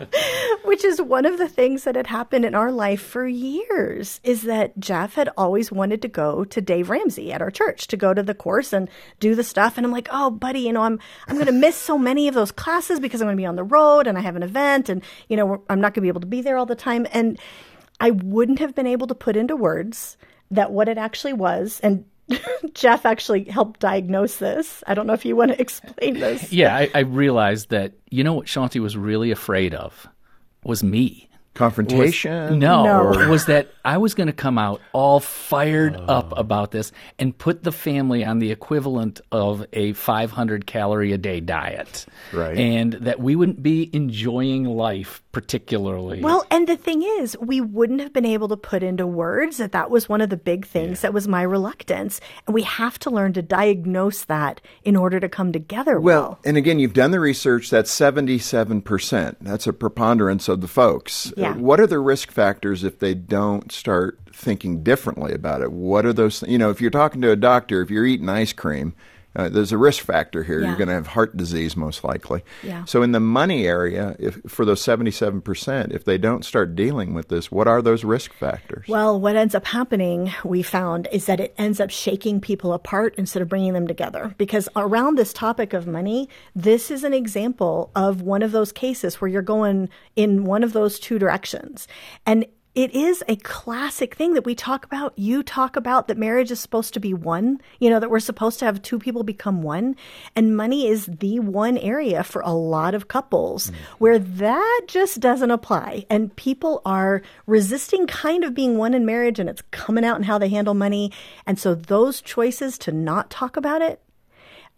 Which 0.64 0.86
is 0.86 1.02
one 1.02 1.26
of 1.26 1.36
the 1.36 1.46
things 1.48 1.84
that 1.84 1.94
had 1.94 2.06
happened 2.06 2.46
in 2.46 2.54
our 2.54 2.72
life 2.72 3.02
for 3.02 3.26
years 3.28 4.18
is 4.24 4.42
that 4.44 4.80
Jeff 4.80 5.14
had 5.14 5.28
always 5.36 5.70
wanted 5.70 6.00
to 6.02 6.08
go 6.08 6.44
to 6.44 6.60
Dave 6.62 6.88
Ramsey 6.88 7.32
at 7.32 7.42
our 7.42 7.50
church 7.50 7.86
to 7.88 7.96
go 7.98 8.14
to 8.14 8.22
the 8.22 8.34
course 8.34 8.72
and 8.72 8.88
do 9.20 9.34
the 9.34 9.44
stuff. 9.44 9.76
And 9.76 9.84
I'm 9.84 9.92
like, 9.92 10.08
oh, 10.10 10.30
buddy, 10.30 10.60
you 10.60 10.72
know, 10.72 10.82
I'm 10.82 10.98
I'm 11.26 11.34
going 11.34 11.46
to 11.46 11.52
miss 11.52 11.76
so 11.76 11.98
many 11.98 12.28
of 12.28 12.34
those 12.34 12.50
classes 12.50 12.98
because 12.98 13.20
I'm 13.20 13.26
going 13.26 13.36
to 13.36 13.40
be 13.42 13.46
on 13.46 13.56
the 13.56 13.62
road 13.64 14.06
and 14.06 14.16
I 14.16 14.22
have 14.22 14.36
an 14.36 14.42
event 14.42 14.88
and 14.88 15.02
you 15.28 15.36
know 15.36 15.62
I'm 15.68 15.82
not 15.82 15.92
going 15.92 16.00
to 16.00 16.00
be 16.02 16.08
able 16.08 16.22
to 16.22 16.26
be 16.26 16.40
there 16.40 16.56
all 16.56 16.66
the 16.66 16.74
time. 16.74 17.06
And 17.12 17.38
I 18.00 18.10
wouldn't 18.12 18.58
have 18.60 18.74
been 18.74 18.86
able 18.86 19.06
to 19.08 19.14
put 19.14 19.36
into 19.36 19.54
words 19.54 20.16
that 20.50 20.72
what 20.72 20.88
it 20.88 20.98
actually 20.98 21.32
was 21.32 21.80
and. 21.82 22.04
Jeff 22.74 23.06
actually 23.06 23.44
helped 23.44 23.80
diagnose 23.80 24.36
this. 24.36 24.84
I 24.86 24.92
don't 24.92 25.06
know 25.06 25.14
if 25.14 25.24
you 25.24 25.34
want 25.34 25.52
to 25.52 25.58
explain 25.58 26.20
this. 26.20 26.52
Yeah, 26.52 26.76
I, 26.76 26.90
I 26.94 26.98
realized 27.00 27.70
that 27.70 27.94
you 28.10 28.22
know 28.22 28.34
what 28.34 28.44
Shaunti 28.44 28.82
was 28.82 28.98
really 28.98 29.30
afraid 29.30 29.74
of 29.74 30.06
was 30.62 30.82
me. 30.82 31.28
Confrontation. 31.54 32.60
No, 32.60 32.84
No. 33.10 33.28
was 33.30 33.46
that 33.46 33.68
I 33.84 33.98
was 33.98 34.14
going 34.14 34.28
to 34.28 34.32
come 34.32 34.58
out 34.58 34.80
all 34.92 35.18
fired 35.18 35.96
oh. 35.96 36.04
up 36.04 36.38
about 36.38 36.70
this 36.70 36.92
and 37.18 37.36
put 37.36 37.64
the 37.64 37.72
family 37.72 38.24
on 38.24 38.38
the 38.38 38.52
equivalent 38.52 39.20
of 39.32 39.66
a 39.72 39.92
500 39.94 40.66
calorie 40.66 41.12
a 41.12 41.18
day 41.18 41.40
diet. 41.40 42.06
Right. 42.32 42.56
And 42.56 42.92
that 42.92 43.18
we 43.18 43.34
wouldn't 43.34 43.60
be 43.60 43.90
enjoying 43.92 44.64
life 44.64 45.20
particularly. 45.38 46.20
Well, 46.20 46.44
and 46.50 46.66
the 46.66 46.76
thing 46.76 47.04
is, 47.04 47.38
we 47.38 47.60
wouldn't 47.60 48.00
have 48.00 48.12
been 48.12 48.24
able 48.24 48.48
to 48.48 48.56
put 48.56 48.82
into 48.82 49.06
words 49.06 49.58
that 49.58 49.70
that 49.70 49.88
was 49.88 50.08
one 50.08 50.20
of 50.20 50.30
the 50.30 50.36
big 50.36 50.66
things 50.66 51.00
that 51.02 51.14
was 51.14 51.28
my 51.28 51.42
reluctance. 51.42 52.20
And 52.48 52.54
we 52.54 52.62
have 52.62 52.98
to 52.98 53.10
learn 53.10 53.34
to 53.34 53.42
diagnose 53.42 54.24
that 54.24 54.60
in 54.82 54.96
order 54.96 55.20
to 55.20 55.28
come 55.28 55.52
together 55.52 56.00
well. 56.00 56.22
Well, 56.22 56.38
and 56.44 56.56
again, 56.56 56.80
you've 56.80 56.92
done 56.92 57.12
the 57.12 57.20
research. 57.20 57.70
That's 57.70 57.96
77%. 57.96 59.36
That's 59.40 59.68
a 59.68 59.72
preponderance 59.72 60.48
of 60.48 60.60
the 60.60 60.66
folks. 60.66 61.32
Yeah. 61.36 61.54
What 61.54 61.78
are 61.78 61.86
the 61.86 62.00
risk 62.00 62.32
factors 62.32 62.82
if 62.82 62.98
they 62.98 63.14
don't 63.14 63.70
start 63.70 64.18
thinking 64.32 64.82
differently 64.82 65.32
about 65.32 65.62
it? 65.62 65.70
What 65.70 66.04
are 66.04 66.12
those? 66.12 66.42
You 66.48 66.58
know, 66.58 66.70
if 66.70 66.80
you're 66.80 66.90
talking 66.90 67.20
to 67.20 67.30
a 67.30 67.36
doctor, 67.36 67.80
if 67.80 67.90
you're 67.90 68.06
eating 68.06 68.28
ice 68.28 68.52
cream, 68.52 68.92
uh, 69.38 69.48
there's 69.48 69.70
a 69.70 69.78
risk 69.78 70.04
factor 70.04 70.42
here. 70.42 70.60
Yeah. 70.60 70.68
You're 70.68 70.76
going 70.76 70.88
to 70.88 70.94
have 70.94 71.06
heart 71.06 71.36
disease 71.36 71.76
most 71.76 72.02
likely. 72.02 72.42
Yeah. 72.64 72.84
So 72.86 73.02
in 73.02 73.12
the 73.12 73.20
money 73.20 73.66
area, 73.66 74.16
if 74.18 74.40
for 74.48 74.64
those 74.64 74.82
77%, 74.82 75.94
if 75.94 76.04
they 76.04 76.18
don't 76.18 76.44
start 76.44 76.74
dealing 76.74 77.14
with 77.14 77.28
this, 77.28 77.50
what 77.50 77.68
are 77.68 77.80
those 77.80 78.02
risk 78.02 78.32
factors? 78.32 78.86
Well, 78.88 79.20
what 79.20 79.36
ends 79.36 79.54
up 79.54 79.64
happening, 79.64 80.32
we 80.44 80.62
found, 80.62 81.06
is 81.12 81.26
that 81.26 81.38
it 81.38 81.54
ends 81.56 81.78
up 81.78 81.90
shaking 81.90 82.40
people 82.40 82.72
apart 82.72 83.14
instead 83.16 83.40
of 83.40 83.48
bringing 83.48 83.74
them 83.74 83.86
together. 83.86 84.34
Because 84.38 84.68
around 84.74 85.16
this 85.16 85.32
topic 85.32 85.72
of 85.72 85.86
money, 85.86 86.28
this 86.56 86.90
is 86.90 87.04
an 87.04 87.14
example 87.14 87.92
of 87.94 88.22
one 88.22 88.42
of 88.42 88.50
those 88.50 88.72
cases 88.72 89.20
where 89.20 89.28
you're 89.28 89.40
going 89.40 89.88
in 90.16 90.44
one 90.44 90.64
of 90.64 90.72
those 90.72 90.98
two 90.98 91.16
directions. 91.16 91.86
And 92.26 92.44
it 92.78 92.94
is 92.94 93.24
a 93.26 93.34
classic 93.34 94.14
thing 94.14 94.34
that 94.34 94.46
we 94.46 94.54
talk 94.54 94.84
about. 94.84 95.12
You 95.18 95.42
talk 95.42 95.74
about 95.74 96.06
that 96.06 96.16
marriage 96.16 96.52
is 96.52 96.60
supposed 96.60 96.94
to 96.94 97.00
be 97.00 97.12
one, 97.12 97.60
you 97.80 97.90
know, 97.90 97.98
that 97.98 98.08
we're 98.08 98.20
supposed 98.20 98.60
to 98.60 98.66
have 98.66 98.80
two 98.80 99.00
people 99.00 99.24
become 99.24 99.64
one. 99.64 99.96
And 100.36 100.56
money 100.56 100.86
is 100.86 101.06
the 101.06 101.40
one 101.40 101.76
area 101.76 102.22
for 102.22 102.40
a 102.42 102.52
lot 102.52 102.94
of 102.94 103.08
couples 103.08 103.72
mm-hmm. 103.72 103.82
where 103.98 104.20
that 104.20 104.82
just 104.86 105.18
doesn't 105.18 105.50
apply. 105.50 106.06
And 106.08 106.36
people 106.36 106.80
are 106.84 107.20
resisting 107.46 108.06
kind 108.06 108.44
of 108.44 108.54
being 108.54 108.78
one 108.78 108.94
in 108.94 109.04
marriage 109.04 109.40
and 109.40 109.50
it's 109.50 109.62
coming 109.72 110.04
out 110.04 110.18
in 110.18 110.22
how 110.22 110.38
they 110.38 110.48
handle 110.48 110.74
money. 110.74 111.10
And 111.48 111.58
so 111.58 111.74
those 111.74 112.20
choices 112.20 112.78
to 112.78 112.92
not 112.92 113.28
talk 113.28 113.56
about 113.56 113.82
it 113.82 114.00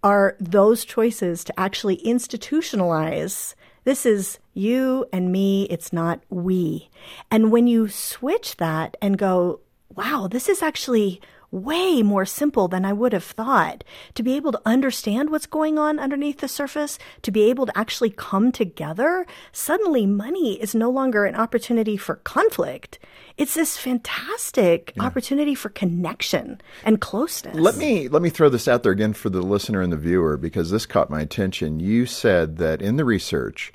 are 0.03 0.39
those 0.41 0.87
choices 0.87 1.45
to 1.45 1.61
actually 1.61 1.99
institutionalize 1.99 3.55
This 3.85 4.05
is 4.05 4.39
you 4.53 5.07
and 5.13 5.33
me. 5.33 5.65
It's 5.65 5.93
not 5.93 6.21
we. 6.29 6.91
And 7.31 7.51
when 7.51 7.67
you 7.67 7.89
switch 7.89 8.57
that 8.57 8.97
and 9.01 9.19
go, 9.19 9.61
wow, 9.95 10.29
this 10.31 10.49
is 10.49 10.63
actually 10.63 11.21
way 11.51 12.03
more 12.03 12.25
simple 12.25 12.69
than 12.69 12.85
I 12.85 12.93
would 12.93 13.13
have 13.13 13.25
thought. 13.25 13.83
To 14.15 14.23
be 14.23 14.37
able 14.37 14.53
to 14.53 14.61
understand 14.65 15.31
what's 15.31 15.47
going 15.47 15.79
on 15.79 15.99
underneath 15.99 16.39
the 16.39 16.49
surface, 16.49 16.99
to 17.23 17.31
be 17.31 17.43
able 17.51 17.67
to 17.67 17.79
actually 17.79 18.11
come 18.11 18.53
together, 18.53 19.27
suddenly 19.53 20.07
money 20.07 20.61
is 20.61 20.75
no 20.75 20.91
longer 20.91 21.25
an 21.25 21.35
opportunity 21.35 21.97
for 21.97 22.17
conflict. 22.17 22.99
It's 23.37 23.55
this 23.55 23.77
fantastic 23.77 24.93
yeah. 24.97 25.05
opportunity 25.05 25.55
for 25.55 25.71
connection 25.71 26.61
and 26.85 27.01
closeness. 27.01 27.57
Let 27.57 27.77
me 27.77 28.09
let 28.09 28.23
me 28.23 28.31
throw 28.31 28.49
this 28.49 28.69
out 28.69 28.83
there 28.83 28.93
again 28.93 29.13
for 29.13 29.31
the 29.31 29.43
listener 29.43 29.81
and 29.81 29.93
the 29.93 29.97
viewer 29.97 30.37
because 30.37 30.71
this 30.71 30.87
caught 30.87 31.11
my 31.11 31.21
attention. 31.21 31.81
You 31.81 32.07
said 32.07 32.59
that 32.59 32.83
in 32.83 32.97
the 32.97 33.05
research 33.05 33.73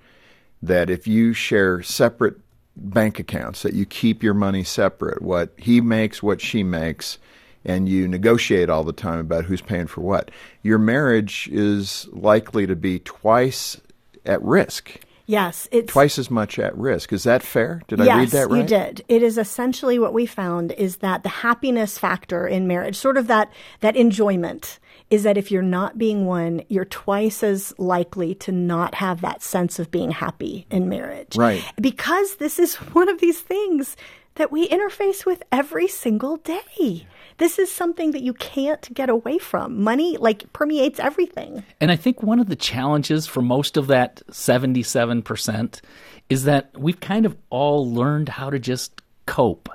that 0.62 0.90
if 0.90 1.08
you 1.08 1.34
share 1.34 1.82
separate 1.82 2.36
bank 2.76 3.20
accounts 3.20 3.62
that 3.64 3.74
you 3.74 3.86
keep 3.86 4.22
your 4.22 4.34
money 4.34 4.64
separate, 4.64 5.22
what 5.22 5.54
he 5.58 5.82
makes, 5.82 6.22
what 6.22 6.42
she 6.42 6.64
makes, 6.64 7.18
and 7.66 7.90
you 7.90 8.08
negotiate 8.08 8.70
all 8.70 8.84
the 8.84 8.94
time 8.94 9.20
about 9.20 9.46
who's 9.46 9.62
paying 9.62 9.88
for 9.88 10.02
what, 10.02 10.32
your 10.62 10.78
marriage 10.78 11.50
is 11.52 12.08
likely 12.12 12.68
to 12.68 12.76
be 12.76 13.00
twice 13.00 13.80
at 14.26 14.42
risk. 14.42 15.00
Yes, 15.28 15.68
it's 15.72 15.92
twice 15.92 16.20
as 16.20 16.30
much 16.30 16.60
at 16.60 16.78
risk. 16.78 17.12
Is 17.12 17.24
that 17.24 17.42
fair? 17.42 17.82
Did 17.88 18.00
yes, 18.00 18.10
I 18.10 18.20
read 18.20 18.30
that 18.30 18.50
right? 18.50 18.62
you 18.62 18.68
did. 18.68 19.04
It 19.08 19.24
is 19.24 19.38
essentially 19.38 19.98
what 19.98 20.14
we 20.14 20.26
found 20.28 20.72
is 20.74 20.98
that 20.98 21.24
the 21.24 21.30
happiness 21.30 21.98
factor 21.98 22.48
in 22.48 22.68
marriage, 22.68 22.96
sort 22.96 23.18
of 23.18 23.26
that 23.28 23.52
that 23.80 23.96
enjoyment, 23.96 24.80
is 25.10 25.24
that 25.24 25.38
if 25.38 25.52
you're 25.52 25.64
not 25.64 25.98
being 25.98 26.28
one, 26.28 26.62
you're 26.68 26.86
twice 26.86 27.42
as 27.42 27.74
likely 27.80 28.36
to 28.36 28.52
not 28.52 28.96
have 28.96 29.22
that 29.22 29.42
sense 29.42 29.80
of 29.80 29.90
being 29.90 30.12
happy 30.12 30.68
in 30.70 30.90
marriage. 30.90 31.36
Right. 31.36 31.64
Because 31.82 32.36
this 32.36 32.60
is 32.60 32.76
one 32.94 33.10
of 33.10 33.20
these 33.20 33.42
things 33.42 33.96
that 34.36 34.52
we 34.52 34.68
interface 34.68 35.26
with 35.26 35.44
every 35.52 35.88
single 35.88 36.38
day. 36.38 37.08
This 37.38 37.60
is 37.60 37.72
something 37.72 38.12
that 38.12 38.22
you 38.22 38.34
can't 38.34 38.94
get 38.94 39.10
away 39.10 39.38
from. 39.38 39.84
Money 39.84 40.18
like 40.18 40.52
permeates 40.54 41.00
everything. 41.00 41.64
And 41.82 41.92
I 41.92 41.96
think 41.96 42.24
one 42.24 42.40
of 42.40 42.48
the 42.48 42.56
challenges 42.56 43.28
for 43.28 43.42
most 43.42 43.76
of 43.76 43.88
that 43.88 44.22
77% 44.32 45.82
is 46.30 46.44
that 46.46 46.72
we've 46.78 47.00
kind 47.00 47.26
of 47.26 47.36
all 47.50 47.92
learned 47.92 48.30
how 48.30 48.50
to 48.50 48.60
just 48.60 49.02
cope 49.26 49.70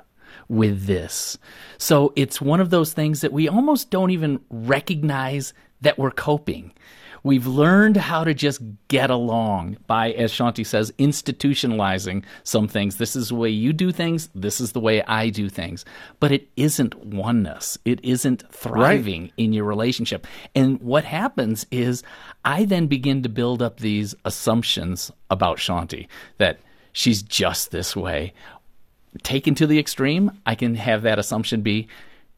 with 0.47 0.85
this. 0.85 1.37
So 1.77 2.13
it's 2.15 2.41
one 2.41 2.59
of 2.59 2.69
those 2.69 2.93
things 2.93 3.21
that 3.21 3.31
we 3.31 3.47
almost 3.47 3.89
don't 3.89 4.11
even 4.11 4.39
recognize 4.49 5.53
that 5.81 5.97
we're 5.97 6.11
coping. 6.11 6.73
We've 7.23 7.45
learned 7.45 7.97
how 7.97 8.23
to 8.23 8.33
just 8.33 8.61
get 8.87 9.11
along 9.11 9.77
by, 9.85 10.11
as 10.11 10.33
Shaunti 10.33 10.65
says, 10.65 10.91
institutionalizing 10.97 12.23
some 12.43 12.67
things. 12.67 12.97
This 12.97 13.15
is 13.15 13.29
the 13.29 13.35
way 13.35 13.49
you 13.49 13.73
do 13.73 13.91
things. 13.91 14.29
This 14.33 14.59
is 14.59 14.71
the 14.71 14.79
way 14.79 15.03
I 15.03 15.29
do 15.29 15.47
things. 15.47 15.85
But 16.19 16.31
it 16.31 16.49
isn't 16.55 17.05
oneness. 17.05 17.77
It 17.85 18.03
isn't 18.03 18.43
thriving 18.51 19.21
right. 19.23 19.33
in 19.37 19.53
your 19.53 19.65
relationship. 19.65 20.25
And 20.55 20.81
what 20.81 21.03
happens 21.03 21.67
is 21.69 22.03
I 22.43 22.65
then 22.65 22.87
begin 22.87 23.21
to 23.23 23.29
build 23.29 23.61
up 23.61 23.79
these 23.79 24.15
assumptions 24.25 25.11
about 25.29 25.57
Shaunti 25.57 26.07
that 26.39 26.59
she's 26.91 27.21
just 27.21 27.71
this 27.71 27.95
way. 27.95 28.33
Taken 29.23 29.53
to 29.55 29.67
the 29.67 29.77
extreme, 29.77 30.31
I 30.45 30.55
can 30.55 30.75
have 30.75 31.03
that 31.03 31.19
assumption 31.19 31.61
be 31.61 31.87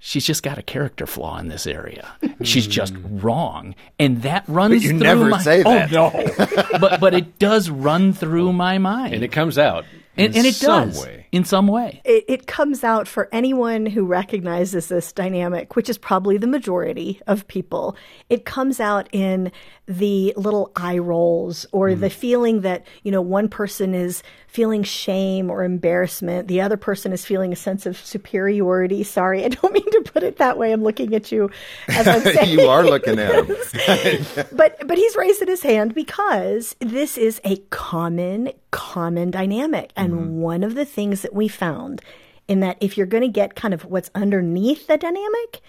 she's 0.06 0.26
just 0.26 0.44
got 0.44 0.58
a 0.58 0.62
character 0.62 1.08
flaw 1.08 1.38
in 1.40 1.48
this 1.48 1.66
area. 1.66 2.14
she's 2.44 2.68
just 2.68 2.94
hmm. 2.94 3.20
wrong, 3.20 3.74
and 3.98 4.22
that 4.24 4.44
runs. 4.48 4.76
But 4.76 4.84
you 4.84 4.90
through 4.90 5.00
never 5.00 5.26
my, 5.26 5.42
say 5.42 5.64
oh, 5.66 5.72
that. 5.72 5.94
Oh 5.94 6.12
no, 6.12 6.78
but 6.80 7.00
but 7.00 7.14
it 7.14 7.40
does 7.40 7.70
run 7.70 8.14
through 8.14 8.54
my 8.54 8.78
mind, 8.78 9.14
and 9.16 9.24
it 9.24 9.32
comes 9.32 9.58
out. 9.58 9.86
And, 10.16 10.36
and, 10.36 10.46
it 10.46 10.60
does 10.60 11.02
way. 11.02 11.23
In 11.34 11.44
some 11.44 11.68
way. 11.68 12.00
It, 12.06 12.26
it, 12.28 12.48
comes 12.48 12.84
out 12.84 13.08
for 13.08 13.28
anyone 13.32 13.88
who 13.88 14.06
recognizes 14.06 14.90
this 14.90 15.12
dynamic, 15.12 15.76
which 15.76 15.90
is 15.90 15.98
probably 15.98 16.38
the 16.38 16.46
majority 16.46 17.20
of 17.26 17.48
people. 17.48 17.98
It 18.30 18.46
comes 18.46 18.80
out 18.80 19.10
in 19.12 19.52
the 19.88 20.34
little 20.38 20.72
eye 20.76 21.00
rolls 21.00 21.66
or 21.72 21.90
mm. 21.90 22.00
the 22.00 22.12
feeling 22.12 22.62
that 22.62 22.86
you 23.02 23.12
know 23.12 23.22
one 23.22 23.50
person 23.50 23.96
is 23.96 24.22
feeling 24.54 24.84
shame 24.84 25.50
or 25.50 25.64
embarrassment, 25.64 26.48
the 26.48 26.62
other 26.62 26.78
person 26.78 27.12
is 27.12 27.26
feeling 27.26 27.52
a 27.52 27.56
sense 27.56 27.88
of 27.88 27.98
superiority. 27.98 29.04
Sorry, 29.04 29.44
I 29.44 29.48
don't 29.48 29.74
mean 29.74 29.84
to 29.84 30.12
put 30.12 30.22
it 30.22 30.38
that 30.38 30.60
way. 30.60 30.72
I'm 30.72 30.84
looking 30.84 31.16
at 31.16 31.32
you 31.32 31.50
as 31.88 32.08
I'm 32.08 32.22
saying. 32.34 32.60
you 32.60 32.68
are 32.68 32.84
looking 32.84 33.18
at 33.18 33.34
him. 33.34 34.46
but 34.54 34.88
but 34.88 34.98
he's 34.98 35.16
raising 35.16 35.48
his 35.48 35.64
hand 35.64 35.96
because 35.96 36.76
this 36.80 37.18
is 37.18 37.42
a 37.44 37.58
common 37.72 38.52
common 38.70 39.32
dynamic. 39.32 39.92
And 39.96 40.14
mm-hmm. 40.14 40.36
one 40.38 40.64
of 40.64 40.76
the 40.76 40.86
things 40.86 41.23
that 41.24 41.34
we 41.34 41.48
found 41.48 42.02
in 42.48 42.60
that 42.60 42.78
if 42.80 42.98
you're 42.98 43.08
going 43.08 43.24
to 43.24 43.28
get 43.28 43.56
kind 43.56 43.74
of 43.74 43.86
what's 43.86 44.12
underneath 44.14 44.88
the 44.88 44.98
dynamic, 44.98 45.62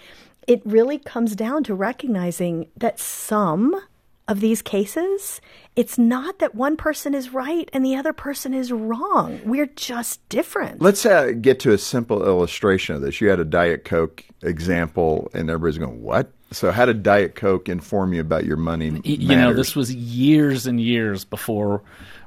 it 0.46 0.61
really 0.64 0.99
comes 0.99 1.34
down 1.34 1.64
to 1.64 1.75
recognizing 1.75 2.68
that 2.76 2.99
some 3.00 3.80
of 4.26 4.40
these 4.40 4.62
cases, 4.62 5.40
it's 5.76 5.99
not 5.99 6.38
that 6.38 6.54
one 6.54 6.76
person 6.76 7.14
is 7.14 7.30
right 7.30 7.68
and 7.73 7.84
the 7.84 7.94
other 7.94 8.12
person 8.12 8.54
is 8.54 8.73
wrong. 8.73 9.38
We're 9.44 9.66
just 9.66 10.26
different. 10.28 10.80
Let's 10.80 11.04
uh, 11.04 11.32
get 11.40 11.61
to 11.61 11.73
a 11.73 11.78
simple 11.78 12.25
illustration 12.26 12.96
of 12.96 13.02
this. 13.02 13.20
You 13.20 13.28
had 13.28 13.40
a 13.40 13.44
Diet 13.44 13.84
Coke 13.84 14.25
example, 14.42 15.30
and 15.34 15.50
everybody's 15.50 15.78
going, 15.78 16.02
What? 16.02 16.32
So, 16.52 16.70
how 16.70 16.87
did 16.87 17.02
Diet 17.02 17.34
Coke 17.34 17.68
inform 17.68 18.12
you 18.12 18.20
about 18.20 18.44
your 18.44 18.56
money? 18.56 19.00
You 19.04 19.28
matters? 19.28 19.28
know, 19.28 19.52
this 19.52 19.76
was 19.76 19.94
years 19.94 20.66
and 20.66 20.80
years 20.80 21.25
before 21.25 21.82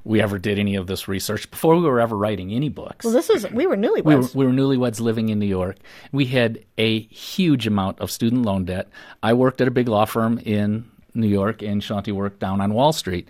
we 0.08 0.22
ever 0.22 0.40
did 0.40 0.58
any 0.58 0.76
of 0.76 0.88
this 0.88 1.08
research, 1.08 1.52
before 1.52 1.76
we 1.76 1.82
were 1.82 2.00
ever 2.00 2.16
writing 2.16 2.52
any 2.54 2.70
books. 2.70 3.04
Well, 3.04 3.14
this 3.14 3.28
was, 3.28 3.50
we 3.52 3.68
were 3.68 3.76
newlyweds. 3.76 4.06
We 4.06 4.16
were, 4.16 4.28
we 4.34 4.46
were 4.46 4.52
newlyweds 4.52 5.02
living 5.02 5.30
in 5.30 5.38
New 5.38 5.46
York. 5.46 5.78
We 6.12 6.26
had 6.26 6.64
a 6.78 7.02
huge 7.02 7.68
amount 7.68 8.00
of 8.00 8.10
student 8.10 8.44
loan 8.44 8.66
debt. 8.66 8.88
I 9.22 9.34
worked 9.34 9.60
at 9.60 9.68
a 9.68 9.72
big 9.72 9.90
law 9.90 10.06
firm 10.06 10.40
in 10.40 10.90
New 11.14 11.28
York, 11.28 11.62
and 11.62 11.82
Shaunti 11.82 12.14
worked 12.14 12.40
down 12.40 12.62
on 12.62 12.74
Wall 12.74 12.94
Street. 12.94 13.28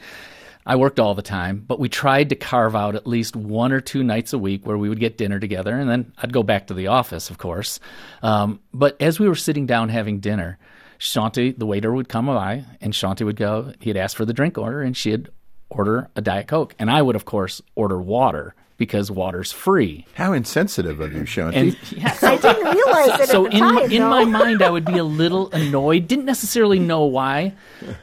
I 0.67 0.75
worked 0.75 0.99
all 0.99 1.15
the 1.15 1.21
time, 1.21 1.63
but 1.65 1.79
we 1.79 1.89
tried 1.89 2.29
to 2.29 2.35
carve 2.35 2.75
out 2.75 2.93
at 2.95 3.07
least 3.07 3.35
one 3.35 3.71
or 3.71 3.79
two 3.79 4.03
nights 4.03 4.33
a 4.33 4.37
week 4.37 4.67
where 4.67 4.77
we 4.77 4.89
would 4.89 4.99
get 4.99 5.17
dinner 5.17 5.39
together, 5.39 5.73
and 5.73 5.89
then 5.89 6.13
I'd 6.17 6.33
go 6.33 6.43
back 6.43 6.67
to 6.67 6.73
the 6.73 6.87
office, 6.87 7.29
of 7.29 7.37
course. 7.37 7.79
Um, 8.21 8.59
but 8.73 9.01
as 9.01 9.19
we 9.19 9.27
were 9.27 9.35
sitting 9.35 9.65
down 9.65 9.89
having 9.89 10.19
dinner, 10.19 10.59
Shaunti, 10.99 11.57
the 11.57 11.65
waiter, 11.65 11.93
would 11.93 12.09
come 12.09 12.25
by, 12.25 12.65
and 12.81 12.93
Shaunti 12.93 13.25
would 13.25 13.35
go. 13.35 13.71
He'd 13.79 13.97
ask 13.97 14.17
for 14.17 14.25
the 14.25 14.33
drink 14.33 14.57
order, 14.57 14.81
and 14.81 14.95
she'd 14.95 15.29
order 15.69 16.09
a 16.15 16.21
Diet 16.21 16.47
Coke, 16.47 16.75
and 16.79 16.89
I 16.89 17.01
would, 17.01 17.15
of 17.15 17.25
course, 17.25 17.61
order 17.75 18.01
water 18.01 18.55
because 18.77 19.09
water's 19.09 19.51
free. 19.51 20.05
How 20.13 20.33
insensitive 20.33 20.99
of 20.99 21.13
you, 21.13 21.21
Shaunti. 21.21 21.75
yes, 21.97 22.23
I 22.23 22.37
didn't 22.37 22.75
realize 22.75 23.19
it. 23.21 23.29
So 23.29 23.45
in 23.47 23.59
time, 23.59 23.91
in 23.91 24.03
my 24.03 24.23
mind, 24.23 24.61
I 24.61 24.69
would 24.69 24.85
be 24.85 24.97
a 24.97 25.03
little 25.03 25.51
annoyed. 25.51 26.07
Didn't 26.07 26.25
necessarily 26.25 26.79
know 26.79 27.05
why, 27.05 27.53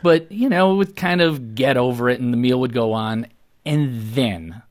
but 0.03 0.31
you 0.31 0.49
know, 0.49 0.75
would 0.75 0.97
kind 0.97 1.21
of 1.21 1.55
get 1.55 1.77
over 1.77 2.11
it, 2.11 2.21
and 2.21 2.33
the 2.33 2.37
meal 2.37 2.61
would 2.61 2.73
go 2.73 2.93
on, 2.93 3.29
and 3.65 4.13
then 4.15 4.63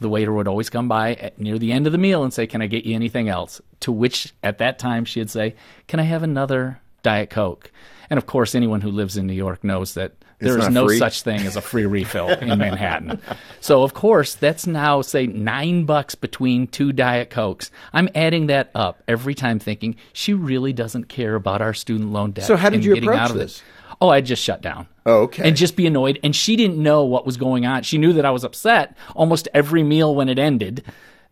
the 0.00 0.08
waiter 0.08 0.32
would 0.32 0.48
always 0.48 0.68
come 0.68 0.88
by 0.88 1.14
at, 1.14 1.38
near 1.38 1.58
the 1.58 1.72
end 1.72 1.86
of 1.86 1.92
the 1.92 1.98
meal 1.98 2.24
and 2.24 2.34
say, 2.34 2.46
"Can 2.46 2.60
I 2.60 2.66
get 2.66 2.84
you 2.84 2.94
anything 2.94 3.28
else?" 3.28 3.60
To 3.80 3.92
which, 3.92 4.34
at 4.42 4.58
that 4.58 4.78
time, 4.78 5.04
she'd 5.04 5.30
say, 5.30 5.54
"Can 5.86 6.00
I 6.00 6.04
have 6.04 6.24
another 6.24 6.80
Diet 7.04 7.30
Coke?" 7.30 7.70
And 8.10 8.18
of 8.18 8.26
course, 8.26 8.54
anyone 8.54 8.80
who 8.80 8.90
lives 8.90 9.16
in 9.16 9.26
New 9.26 9.32
York 9.32 9.62
knows 9.62 9.94
that 9.94 10.12
there 10.42 10.58
is 10.58 10.68
no 10.68 10.86
free? 10.86 10.98
such 10.98 11.22
thing 11.22 11.40
as 11.40 11.56
a 11.56 11.60
free 11.60 11.86
refill 11.86 12.28
in 12.28 12.58
Manhattan. 12.58 13.20
So 13.60 13.82
of 13.82 13.94
course, 13.94 14.34
that's 14.34 14.66
now 14.66 15.02
say 15.02 15.26
nine 15.26 15.84
bucks 15.84 16.14
between 16.14 16.66
two 16.66 16.92
Diet 16.92 17.30
Cokes. 17.30 17.70
I'm 17.92 18.08
adding 18.14 18.46
that 18.48 18.70
up 18.74 19.02
every 19.06 19.34
time, 19.34 19.58
thinking 19.58 19.96
she 20.12 20.34
really 20.34 20.72
doesn't 20.72 21.08
care 21.08 21.34
about 21.34 21.62
our 21.62 21.74
student 21.74 22.10
loan 22.10 22.32
debt. 22.32 22.44
So 22.44 22.56
how 22.56 22.70
did 22.70 22.84
you 22.84 22.94
approach 22.94 23.32
this? 23.32 23.58
It. 23.58 23.62
Oh, 24.00 24.08
I 24.08 24.20
just 24.20 24.42
shut 24.42 24.62
down. 24.62 24.88
Oh, 25.06 25.22
okay. 25.22 25.46
And 25.46 25.56
just 25.56 25.76
be 25.76 25.86
annoyed. 25.86 26.18
And 26.24 26.34
she 26.34 26.56
didn't 26.56 26.82
know 26.82 27.04
what 27.04 27.24
was 27.24 27.36
going 27.36 27.66
on. 27.66 27.84
She 27.84 27.98
knew 27.98 28.12
that 28.14 28.24
I 28.24 28.30
was 28.30 28.42
upset 28.42 28.96
almost 29.14 29.46
every 29.54 29.84
meal 29.84 30.14
when 30.14 30.28
it 30.28 30.40
ended. 30.40 30.82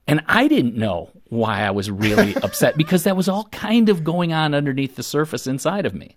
And 0.06 0.22
I 0.28 0.46
didn't 0.46 0.76
know 0.76 1.10
why 1.28 1.62
I 1.62 1.72
was 1.72 1.90
really 1.90 2.34
upset 2.42 2.76
because 2.76 3.04
that 3.04 3.16
was 3.16 3.28
all 3.28 3.44
kind 3.46 3.88
of 3.88 4.04
going 4.04 4.32
on 4.32 4.54
underneath 4.54 4.96
the 4.96 5.02
surface 5.02 5.46
inside 5.48 5.84
of 5.84 5.94
me. 5.94 6.16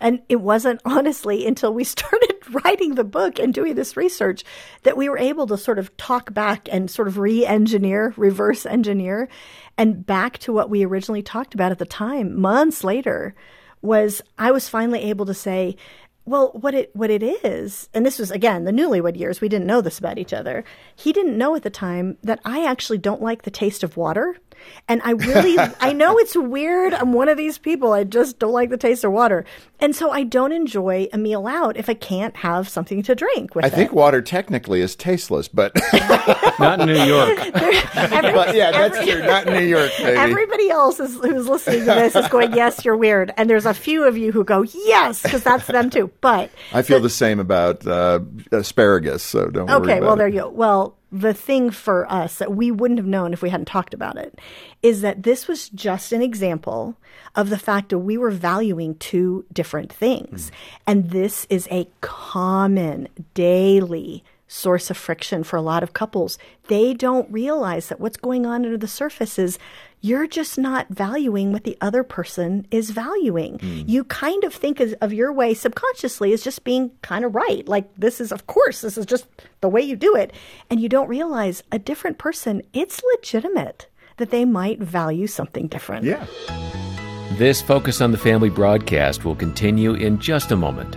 And 0.00 0.22
it 0.28 0.40
wasn't 0.40 0.80
honestly 0.84 1.46
until 1.46 1.72
we 1.72 1.84
started 1.98 2.34
writing 2.50 2.94
the 2.94 3.04
book 3.04 3.38
and 3.38 3.52
doing 3.52 3.74
this 3.74 3.96
research 3.96 4.44
that 4.82 4.96
we 4.96 5.08
were 5.08 5.18
able 5.18 5.46
to 5.48 5.58
sort 5.58 5.78
of 5.78 5.94
talk 5.96 6.32
back 6.32 6.68
and 6.70 6.90
sort 6.90 7.08
of 7.08 7.18
re 7.18 7.44
engineer, 7.44 8.14
reverse 8.16 8.66
engineer, 8.66 9.28
and 9.76 10.04
back 10.04 10.38
to 10.38 10.52
what 10.52 10.70
we 10.70 10.84
originally 10.84 11.22
talked 11.22 11.54
about 11.54 11.72
at 11.72 11.78
the 11.78 11.86
time, 11.86 12.38
months 12.40 12.82
later, 12.82 13.34
was 13.80 14.22
I 14.38 14.50
was 14.50 14.68
finally 14.68 15.02
able 15.02 15.26
to 15.26 15.34
say, 15.34 15.76
well, 16.24 16.50
what 16.52 16.74
it 16.74 16.94
what 16.94 17.10
it 17.10 17.22
is, 17.22 17.88
and 17.94 18.04
this 18.04 18.18
was 18.18 18.30
again 18.30 18.64
the 18.64 18.72
newlywed 18.72 19.18
years. 19.18 19.40
We 19.40 19.48
didn't 19.48 19.66
know 19.66 19.80
this 19.80 19.98
about 19.98 20.18
each 20.18 20.34
other. 20.34 20.62
He 20.94 21.12
didn't 21.12 21.38
know 21.38 21.56
at 21.56 21.62
the 21.62 21.70
time 21.70 22.18
that 22.22 22.40
I 22.44 22.66
actually 22.66 22.98
don't 22.98 23.22
like 23.22 23.42
the 23.42 23.50
taste 23.50 23.82
of 23.82 23.96
water. 23.96 24.36
And 24.88 25.00
I 25.04 25.10
really, 25.12 25.56
I 25.80 25.92
know 25.92 26.18
it's 26.18 26.36
weird. 26.36 26.94
I'm 26.94 27.12
one 27.12 27.28
of 27.28 27.36
these 27.36 27.58
people. 27.58 27.92
I 27.92 28.04
just 28.04 28.38
don't 28.38 28.52
like 28.52 28.70
the 28.70 28.76
taste 28.76 29.04
of 29.04 29.12
water. 29.12 29.44
And 29.80 29.94
so 29.94 30.10
I 30.10 30.24
don't 30.24 30.52
enjoy 30.52 31.08
a 31.12 31.18
meal 31.18 31.46
out 31.46 31.76
if 31.76 31.88
I 31.88 31.94
can't 31.94 32.36
have 32.38 32.68
something 32.68 33.02
to 33.04 33.14
drink 33.14 33.54
with 33.54 33.64
I 33.64 33.68
it. 33.68 33.74
think 33.74 33.92
water 33.92 34.20
technically 34.20 34.80
is 34.80 34.96
tasteless, 34.96 35.46
but 35.46 35.72
Not 36.58 36.80
in 36.80 36.86
New 36.86 37.04
York. 37.04 37.36
but 37.52 38.54
yeah, 38.54 38.72
that's 38.72 38.98
true. 39.04 39.22
Not 39.24 39.46
in 39.46 39.54
New 39.54 39.66
York, 39.66 39.92
baby. 39.98 40.18
Everybody 40.18 40.70
else 40.70 40.98
is, 40.98 41.14
who's 41.14 41.46
listening 41.48 41.80
to 41.80 41.84
this 41.86 42.16
is 42.16 42.26
going, 42.28 42.52
yes, 42.54 42.84
you're 42.84 42.96
weird. 42.96 43.32
And 43.36 43.48
there's 43.48 43.66
a 43.66 43.74
few 43.74 44.04
of 44.04 44.16
you 44.16 44.32
who 44.32 44.42
go, 44.42 44.62
yes, 44.62 45.22
because 45.22 45.44
that's 45.44 45.66
them 45.66 45.90
too. 45.90 46.10
But 46.20 46.50
I 46.72 46.82
feel 46.82 47.00
the 47.00 47.10
same 47.10 47.38
about 47.38 47.86
uh, 47.86 48.20
asparagus, 48.50 49.22
so 49.22 49.46
don't 49.46 49.66
worry 49.66 49.76
Okay, 49.82 50.00
well, 50.00 50.14
it. 50.14 50.16
there 50.16 50.28
you 50.28 50.40
go. 50.40 50.48
Well, 50.48 50.96
the 51.10 51.32
thing 51.32 51.70
for 51.70 52.10
us 52.12 52.36
that 52.38 52.54
we 52.54 52.70
wouldn't 52.70 52.98
have 52.98 53.06
known 53.06 53.32
if 53.32 53.42
we 53.42 53.50
hadn't 53.50 53.66
talked 53.66 53.94
about 53.94 54.16
it 54.16 54.38
is 54.82 55.00
that 55.00 55.22
this 55.22 55.48
was 55.48 55.68
just 55.70 56.12
an 56.12 56.20
example 56.20 56.96
of 57.34 57.50
the 57.50 57.58
fact 57.58 57.88
that 57.88 57.98
we 57.98 58.18
were 58.18 58.30
valuing 58.30 58.94
two 58.96 59.44
different 59.52 59.92
things. 59.92 60.52
And 60.86 61.10
this 61.10 61.46
is 61.48 61.66
a 61.70 61.88
common 62.00 63.08
daily 63.34 64.22
source 64.48 64.90
of 64.90 64.96
friction 64.96 65.44
for 65.44 65.56
a 65.56 65.62
lot 65.62 65.82
of 65.82 65.92
couples. 65.92 66.38
They 66.68 66.94
don't 66.94 67.30
realize 67.30 67.88
that 67.88 68.00
what's 68.00 68.16
going 68.16 68.46
on 68.46 68.64
under 68.64 68.78
the 68.78 68.88
surface 68.88 69.38
is 69.38 69.58
you're 70.00 70.26
just 70.26 70.58
not 70.58 70.86
valuing 70.88 71.52
what 71.52 71.64
the 71.64 71.76
other 71.80 72.02
person 72.02 72.66
is 72.70 72.90
valuing. 72.90 73.58
Hmm. 73.58 73.82
You 73.86 74.04
kind 74.04 74.44
of 74.44 74.54
think 74.54 74.80
of, 74.80 74.94
of 75.00 75.12
your 75.12 75.32
way 75.32 75.54
subconsciously 75.54 76.32
as 76.32 76.42
just 76.42 76.64
being 76.64 76.90
kind 77.02 77.24
of 77.24 77.34
right. 77.34 77.66
Like, 77.66 77.92
this 77.96 78.20
is, 78.20 78.32
of 78.32 78.46
course, 78.46 78.80
this 78.80 78.96
is 78.96 79.06
just 79.06 79.26
the 79.60 79.68
way 79.68 79.82
you 79.82 79.96
do 79.96 80.14
it. 80.14 80.32
And 80.70 80.80
you 80.80 80.88
don't 80.88 81.08
realize 81.08 81.62
a 81.72 81.78
different 81.78 82.18
person, 82.18 82.62
it's 82.72 83.02
legitimate 83.16 83.86
that 84.18 84.30
they 84.30 84.44
might 84.44 84.78
value 84.80 85.26
something 85.26 85.68
different. 85.68 86.04
Yeah. 86.04 86.26
This 87.32 87.62
Focus 87.62 88.00
on 88.00 88.10
the 88.10 88.18
Family 88.18 88.50
broadcast 88.50 89.24
will 89.24 89.36
continue 89.36 89.94
in 89.94 90.18
just 90.18 90.50
a 90.50 90.56
moment. 90.56 90.96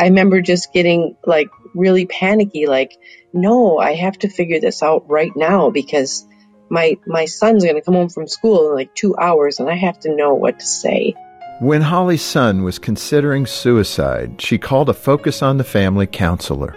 I 0.00 0.04
remember 0.04 0.40
just 0.40 0.72
getting 0.72 1.14
like 1.26 1.50
really 1.74 2.06
panicky, 2.06 2.66
like, 2.66 2.96
no, 3.34 3.76
I 3.76 3.96
have 3.96 4.18
to 4.20 4.30
figure 4.30 4.58
this 4.58 4.82
out 4.82 5.10
right 5.10 5.30
now 5.36 5.68
because 5.68 6.26
my 6.70 6.96
my 7.06 7.26
son's 7.26 7.66
gonna 7.66 7.82
come 7.82 7.92
home 7.92 8.08
from 8.08 8.26
school 8.26 8.70
in 8.70 8.76
like 8.76 8.94
two 8.94 9.14
hours 9.14 9.60
and 9.60 9.68
I 9.68 9.74
have 9.74 10.00
to 10.00 10.16
know 10.16 10.32
what 10.32 10.58
to 10.58 10.64
say. 10.64 11.14
When 11.60 11.82
Holly's 11.82 12.22
son 12.22 12.62
was 12.64 12.78
considering 12.78 13.44
suicide, 13.44 14.40
she 14.40 14.56
called 14.56 14.88
a 14.88 14.94
Focus 14.94 15.42
on 15.42 15.58
the 15.58 15.64
Family 15.64 16.06
counselor. 16.06 16.74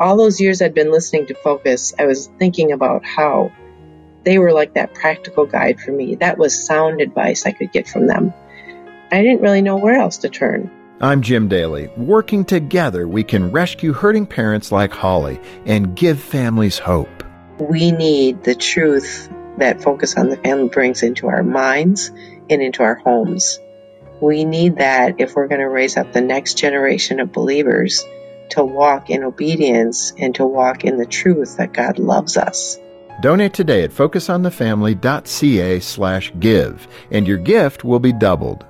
All 0.00 0.16
those 0.16 0.40
years 0.40 0.60
I'd 0.60 0.74
been 0.74 0.90
listening 0.90 1.26
to 1.26 1.34
Focus, 1.34 1.94
I 1.96 2.06
was 2.06 2.26
thinking 2.40 2.72
about 2.72 3.04
how 3.04 3.52
they 4.24 4.38
were 4.38 4.52
like 4.52 4.74
that 4.74 4.94
practical 4.94 5.46
guide 5.46 5.78
for 5.78 5.92
me. 5.92 6.16
That 6.16 6.38
was 6.38 6.66
sound 6.66 7.00
advice 7.00 7.46
I 7.46 7.52
could 7.52 7.70
get 7.70 7.86
from 7.86 8.08
them. 8.08 8.34
I 9.12 9.22
didn't 9.22 9.42
really 9.42 9.62
know 9.62 9.76
where 9.76 9.94
else 9.94 10.16
to 10.18 10.28
turn. 10.28 10.72
I'm 11.00 11.22
Jim 11.22 11.48
Daly. 11.48 11.88
Working 11.96 12.44
together, 12.44 13.08
we 13.08 13.24
can 13.24 13.50
rescue 13.50 13.92
hurting 13.92 14.26
parents 14.26 14.70
like 14.70 14.92
Holly 14.92 15.40
and 15.66 15.96
give 15.96 16.20
families 16.20 16.78
hope. 16.78 17.24
We 17.58 17.90
need 17.90 18.44
the 18.44 18.54
truth 18.54 19.28
that 19.58 19.82
Focus 19.82 20.16
on 20.16 20.28
the 20.28 20.36
Family 20.36 20.68
brings 20.68 21.02
into 21.02 21.26
our 21.26 21.42
minds 21.42 22.10
and 22.48 22.62
into 22.62 22.84
our 22.84 22.94
homes. 22.94 23.58
We 24.20 24.44
need 24.44 24.76
that 24.76 25.16
if 25.18 25.34
we're 25.34 25.48
going 25.48 25.60
to 25.60 25.68
raise 25.68 25.96
up 25.96 26.12
the 26.12 26.20
next 26.20 26.58
generation 26.58 27.18
of 27.18 27.32
believers 27.32 28.04
to 28.50 28.64
walk 28.64 29.10
in 29.10 29.24
obedience 29.24 30.12
and 30.16 30.32
to 30.36 30.46
walk 30.46 30.84
in 30.84 30.96
the 30.96 31.06
truth 31.06 31.56
that 31.56 31.72
God 31.72 31.98
loves 31.98 32.36
us. 32.36 32.78
Donate 33.20 33.52
today 33.52 33.82
at 33.82 33.90
focusonthefamily.ca 33.90 35.80
slash 35.80 36.32
give, 36.38 36.86
and 37.10 37.26
your 37.26 37.38
gift 37.38 37.82
will 37.82 38.00
be 38.00 38.12
doubled. 38.12 38.64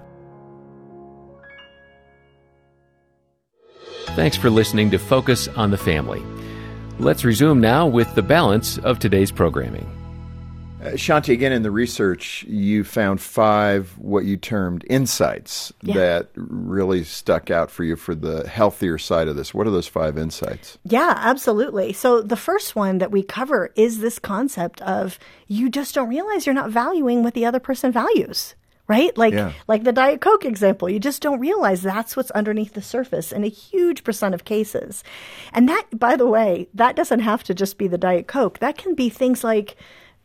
Thanks 4.14 4.36
for 4.36 4.48
listening 4.48 4.90
to 4.92 4.98
Focus 4.98 5.48
on 5.48 5.70
the 5.70 5.76
Family. 5.76 6.22
Let's 7.00 7.24
resume 7.24 7.60
now 7.60 7.86
with 7.86 8.14
the 8.14 8.22
balance 8.22 8.78
of 8.78 9.00
today's 9.00 9.32
programming. 9.32 9.90
Uh, 10.80 10.90
Shaunti, 10.90 11.32
again, 11.32 11.50
in 11.50 11.62
the 11.62 11.70
research, 11.70 12.44
you 12.46 12.84
found 12.84 13.20
five 13.20 13.90
what 13.98 14.24
you 14.24 14.36
termed 14.36 14.84
insights 14.88 15.72
Yeah. 15.82 15.94
that 15.94 16.28
really 16.36 17.02
stuck 17.02 17.50
out 17.50 17.70
for 17.72 17.82
you 17.82 17.96
for 17.96 18.14
the 18.14 18.46
healthier 18.46 18.98
side 18.98 19.26
of 19.26 19.34
this. 19.34 19.52
What 19.52 19.66
are 19.66 19.70
those 19.70 19.88
five 19.88 20.16
insights? 20.16 20.78
Yeah, 20.84 21.14
absolutely. 21.16 21.92
So 21.92 22.20
the 22.22 22.36
first 22.36 22.76
one 22.76 22.98
that 22.98 23.10
we 23.10 23.22
cover 23.22 23.72
is 23.74 23.98
this 23.98 24.18
concept 24.20 24.80
of 24.82 25.18
you 25.48 25.70
just 25.70 25.94
don't 25.94 26.08
realize 26.08 26.46
you're 26.46 26.54
not 26.54 26.70
valuing 26.70 27.24
what 27.24 27.34
the 27.34 27.46
other 27.46 27.60
person 27.60 27.90
values. 27.90 28.54
Right? 28.86 29.16
Like 29.16 29.32
Yeah. 29.32 29.52
like 29.66 29.84
the 29.84 29.92
Diet 29.92 30.20
Coke 30.20 30.44
example. 30.44 30.90
You 30.90 30.98
just 30.98 31.22
don't 31.22 31.40
realize 31.40 31.80
that's 31.80 32.16
what's 32.16 32.30
underneath 32.32 32.74
the 32.74 32.82
surface 32.82 33.32
in 33.32 33.42
a 33.42 33.48
huge 33.48 34.04
percent 34.04 34.34
of 34.34 34.44
cases. 34.44 35.02
And 35.54 35.68
that 35.68 35.86
by 35.92 36.16
the 36.16 36.26
way, 36.26 36.68
that 36.74 36.94
doesn't 36.94 37.20
have 37.20 37.42
to 37.44 37.54
just 37.54 37.78
be 37.78 37.88
the 37.88 37.96
Diet 37.98 38.26
Coke. 38.26 38.58
That 38.58 38.76
can 38.76 38.94
be 38.94 39.08
things 39.08 39.42
like 39.42 39.76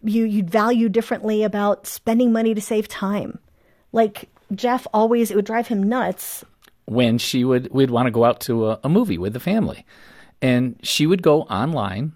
you 0.04 0.26
you'd 0.26 0.50
value 0.50 0.90
differently 0.90 1.44
about 1.44 1.88
spending 1.88 2.34
money 2.34 2.54
to 2.54 2.62
save 2.62 2.88
time. 2.90 3.40
Like 3.94 4.30
Jeff 4.54 4.86
always 4.94 5.32
it 5.32 5.36
would 5.36 5.46
drive 5.46 5.68
him 5.68 5.84
nuts 5.84 6.44
when 6.86 7.18
she 7.18 7.46
would 7.46 7.72
we'd 7.72 7.92
want 7.92 8.08
to 8.08 8.12
go 8.12 8.26
out 8.26 8.42
to 8.42 8.72
a, 8.72 8.80
a 8.84 8.90
movie 8.90 9.18
with 9.18 9.32
the 9.34 9.40
family 9.40 9.86
and 10.42 10.76
she 10.82 11.06
would 11.06 11.22
go 11.22 11.44
online 11.44 12.14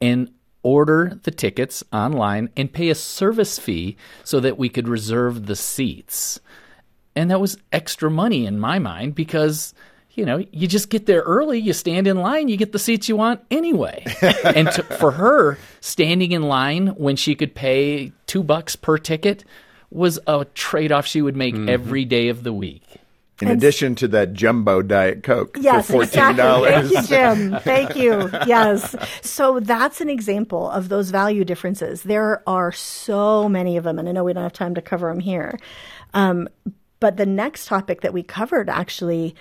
and 0.00 0.30
order 0.66 1.16
the 1.22 1.30
tickets 1.30 1.84
online 1.92 2.50
and 2.56 2.72
pay 2.72 2.90
a 2.90 2.94
service 2.96 3.56
fee 3.56 3.96
so 4.24 4.40
that 4.40 4.58
we 4.58 4.68
could 4.68 4.88
reserve 4.88 5.46
the 5.46 5.54
seats. 5.54 6.40
And 7.14 7.30
that 7.30 7.40
was 7.40 7.56
extra 7.70 8.10
money 8.10 8.46
in 8.46 8.58
my 8.58 8.80
mind 8.80 9.14
because 9.14 9.74
you 10.10 10.26
know 10.26 10.44
you 10.50 10.66
just 10.66 10.90
get 10.90 11.06
there 11.06 11.20
early 11.20 11.60
you 11.60 11.72
stand 11.72 12.06
in 12.06 12.16
line 12.16 12.48
you 12.48 12.56
get 12.56 12.72
the 12.72 12.80
seats 12.80 13.08
you 13.08 13.14
want 13.14 13.40
anyway. 13.48 14.04
And 14.44 14.68
to, 14.72 14.82
for 14.82 15.12
her 15.12 15.56
standing 15.80 16.32
in 16.32 16.42
line 16.42 16.88
when 16.88 17.14
she 17.14 17.36
could 17.36 17.54
pay 17.54 18.10
two 18.26 18.42
bucks 18.42 18.74
per 18.74 18.98
ticket 18.98 19.44
was 19.90 20.18
a 20.26 20.46
trade-off 20.46 21.06
she 21.06 21.22
would 21.22 21.36
make 21.36 21.54
mm-hmm. 21.54 21.68
every 21.68 22.04
day 22.04 22.28
of 22.28 22.42
the 22.42 22.52
week 22.52 22.82
In 23.42 23.48
addition 23.48 23.94
to 23.96 24.08
that 24.08 24.32
jumbo 24.32 24.80
Diet 24.82 25.22
Coke 25.22 25.58
Yes, 25.60 25.88
for 25.88 26.02
$14. 26.02 26.04
exactly. 26.04 26.70
Thank 26.70 26.90
you, 26.90 27.02
Jim. 27.06 27.60
Thank 27.62 27.96
you. 27.96 28.30
Yes. 28.46 28.94
So 29.20 29.60
that's 29.60 30.00
an 30.00 30.08
example 30.08 30.70
of 30.70 30.88
those 30.88 31.10
value 31.10 31.44
differences. 31.44 32.02
There 32.02 32.42
are 32.46 32.72
so 32.72 33.48
many 33.48 33.76
of 33.76 33.84
them, 33.84 33.98
and 33.98 34.08
I 34.08 34.12
know 34.12 34.24
we 34.24 34.32
don't 34.32 34.42
have 34.42 34.52
time 34.54 34.74
to 34.74 34.82
cover 34.82 35.08
them 35.08 35.20
here. 35.20 35.58
Um, 36.14 36.48
but 36.98 37.18
the 37.18 37.26
next 37.26 37.66
topic 37.66 38.00
that 38.00 38.14
we 38.14 38.22
covered 38.22 38.70
actually 38.70 39.34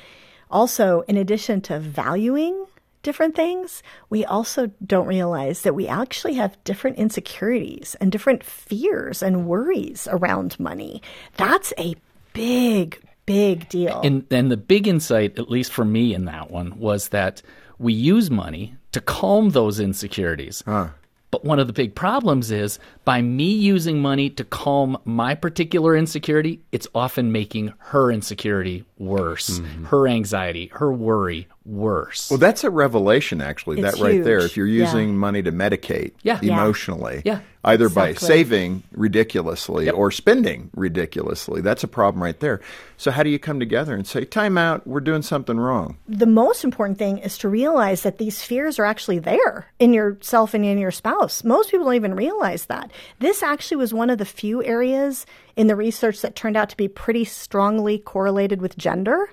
also, 0.52 1.02
in 1.08 1.18
addition 1.18 1.62
to 1.62 1.80
valuing 1.80 2.66
different 3.02 3.36
things, 3.36 3.82
we 4.10 4.26
also 4.26 4.72
don't 4.86 5.08
realize 5.08 5.62
that 5.62 5.74
we 5.76 5.88
actually 5.88 6.34
have 6.34 6.62
different 6.64 6.98
insecurities 6.98 7.96
and 8.02 8.12
different 8.12 8.44
fears 8.44 9.24
and 9.24 9.48
worries 9.48 10.08
around 10.12 10.60
money. 10.60 11.02
That's 11.38 11.72
a 11.78 11.96
big, 12.34 13.00
big 13.26 13.70
deal. 13.70 14.02
And 14.04 14.26
and 14.32 14.52
the 14.52 14.58
big 14.58 14.88
insight, 14.88 15.38
at 15.40 15.50
least 15.50 15.72
for 15.72 15.86
me 15.86 16.14
in 16.14 16.26
that 16.26 16.52
one, 16.52 16.78
was 16.80 17.10
that 17.10 17.42
we 17.78 17.94
use 17.94 18.30
money 18.30 18.76
to 18.92 19.02
calm 19.02 19.50
those 19.50 19.80
insecurities. 19.80 20.64
But 21.32 21.44
one 21.44 21.60
of 21.60 21.68
the 21.68 21.74
big 21.74 21.96
problems 21.96 22.50
is 22.50 22.80
by 23.04 23.22
me 23.22 23.52
using 23.52 24.02
money 24.02 24.30
to 24.30 24.46
calm 24.46 24.98
my 25.04 25.36
particular 25.36 25.94
insecurity, 25.94 26.62
it's 26.72 26.88
often 26.96 27.34
making 27.34 27.74
her 27.80 28.10
insecurity 28.10 28.86
worse, 28.98 29.60
mm-hmm. 29.60 29.86
her 29.86 30.08
anxiety, 30.08 30.68
her 30.74 30.94
worry 30.94 31.50
worse. 31.66 32.30
Well, 32.30 32.38
that's 32.38 32.64
a 32.64 32.70
revelation, 32.70 33.42
actually. 33.42 33.80
It's 33.82 33.96
that 33.98 34.04
right 34.04 34.24
there. 34.24 34.40
If 34.40 34.56
you're 34.56 34.68
Yeah. 34.68 34.86
using 34.86 35.18
money 35.18 35.42
to 35.42 35.52
medicate 35.52 36.12
Yeah. 36.22 36.40
Yeah. 36.42 36.54
emotionally, 36.54 37.22
Yeah. 37.26 37.40
either 37.64 37.90
by 37.90 38.14
saving 38.14 38.84
ridiculously 38.94 39.90
or 39.90 40.12
spending 40.12 40.70
ridiculously, 40.76 41.62
that's 41.62 41.84
a 41.84 41.88
problem 41.88 42.22
right 42.22 42.40
there. 42.40 42.62
So, 42.98 43.10
how 43.12 43.24
do 43.24 43.30
you 43.30 43.40
come 43.40 43.60
together 43.60 43.96
and 43.96 44.06
say, 44.06 44.26
"Time 44.26 44.58
out. 44.58 44.86
We're 44.86 45.00
doing 45.00 45.22
something 45.24 45.60
wrong"? 45.60 45.98
the 46.08 46.26
most 46.28 46.64
important 46.64 46.98
thing 47.00 47.18
is 47.18 47.38
to 47.40 47.50
realize 47.50 48.04
that 48.04 48.20
these 48.20 48.42
fears 48.44 48.78
are 48.80 48.86
actually 48.86 49.20
there 49.20 49.66
in 49.80 49.92
yourself 49.94 50.54
and 50.54 50.64
in 50.64 50.78
your 50.78 50.92
spouse. 50.92 51.44
Most 51.44 51.72
people 51.72 51.86
don't 51.86 51.96
even 51.96 52.16
realize 52.16 52.66
that. 52.66 52.92
This 53.20 53.42
actually 53.42 53.78
was 53.78 53.94
one 53.94 54.10
of 54.10 54.18
the 54.20 54.26
few 54.26 54.64
areas 54.64 55.26
in 55.56 55.68
the 55.68 55.76
research 55.76 56.22
that 56.22 56.36
turned 56.36 56.56
out 56.58 56.70
to 56.70 56.78
be 56.78 56.88
pretty 56.88 57.26
strongly 57.26 57.98
correlated 57.98 58.62
with 58.62 58.78
gender. 58.78 59.30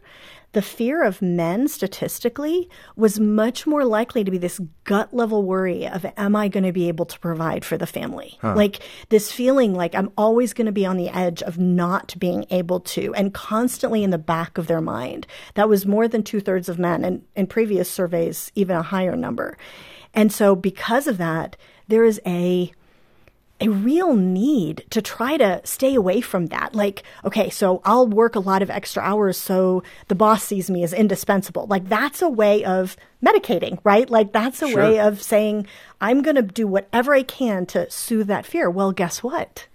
The 0.53 0.62
fear 0.62 1.03
of 1.03 1.23
men 1.23 1.67
statistically 1.67 2.69
was 2.95 3.19
much 3.19 3.67
more 3.67 3.85
likely 3.85 4.23
to 4.23 4.31
be 4.31 4.37
this 4.37 4.61
gut 4.85 5.15
level 5.15 5.45
worry 5.45 5.87
of, 5.87 6.05
am 6.17 6.37
I 6.37 6.49
going 6.49 6.65
to 6.65 6.73
be 6.73 6.88
able 6.88 7.07
to 7.07 7.19
provide 7.19 7.65
for 7.65 7.79
the 7.79 7.87
family? 7.87 8.38
Like 8.55 8.81
this 9.09 9.33
feeling 9.33 9.75
like 9.75 9.95
I'm 9.95 10.11
always 10.17 10.53
going 10.53 10.67
to 10.67 10.73
be 10.73 10.85
on 10.85 10.99
the 10.99 11.09
edge 11.09 11.43
of 11.43 11.59
not 11.59 12.15
being 12.19 12.45
able 12.51 12.81
to, 12.81 13.15
and 13.15 13.33
constantly 13.33 14.05
in 14.05 14.11
the 14.11 14.19
back 14.19 14.59
of 14.59 14.67
their 14.67 14.83
mind. 14.83 15.27
That 15.55 15.71
was 15.71 15.87
more 15.87 16.07
than 16.07 16.23
two 16.23 16.41
thirds 16.41 16.69
of 16.69 16.79
men, 16.79 17.03
and 17.05 17.23
in 17.35 17.47
previous 17.47 17.91
surveys, 17.91 18.53
even 18.55 18.77
a 18.77 18.83
higher 18.83 19.17
number. 19.17 19.57
And 20.12 20.31
so, 20.31 20.55
because 20.55 21.07
of 21.07 21.17
that, 21.17 21.57
there 21.88 22.05
is 22.05 22.21
a 22.27 22.73
a 23.62 23.70
real 23.70 24.14
need 24.14 24.85
to 24.90 25.01
try 25.01 25.37
to 25.37 25.61
stay 25.64 25.94
away 25.94 26.20
from 26.20 26.46
that. 26.46 26.75
Like, 26.75 27.03
okay, 27.25 27.48
so 27.51 27.81
I'll 27.85 28.07
work 28.07 28.35
a 28.35 28.40
lot 28.40 28.62
of 28.62 28.70
extra 28.70 29.03
hours 29.03 29.37
so 29.37 29.83
the 30.09 30.14
boss 30.14 30.42
sees 30.42 30.70
me 30.70 30.83
as 30.83 30.92
indispensable. 30.92 31.66
Like, 31.66 31.88
that's 31.88 32.22
a 32.22 32.29
way 32.29 32.64
of 32.64 32.96
medicating, 33.25 33.79
right? 33.85 34.09
Like, 34.11 34.33
that's 34.33 34.62
a 34.62 34.75
way 34.75 35.01
of 35.01 35.22
saying, 35.22 35.66
I'm 36.01 36.22
going 36.22 36.37
to 36.37 36.42
do 36.42 36.66
whatever 36.66 37.14
I 37.14 37.22
can 37.22 37.66
to 37.66 37.90
soothe 37.90 38.27
that 38.27 38.46
fear. 38.46 38.68
Well, 38.68 38.92
guess 38.92 39.22
what? 39.22 39.68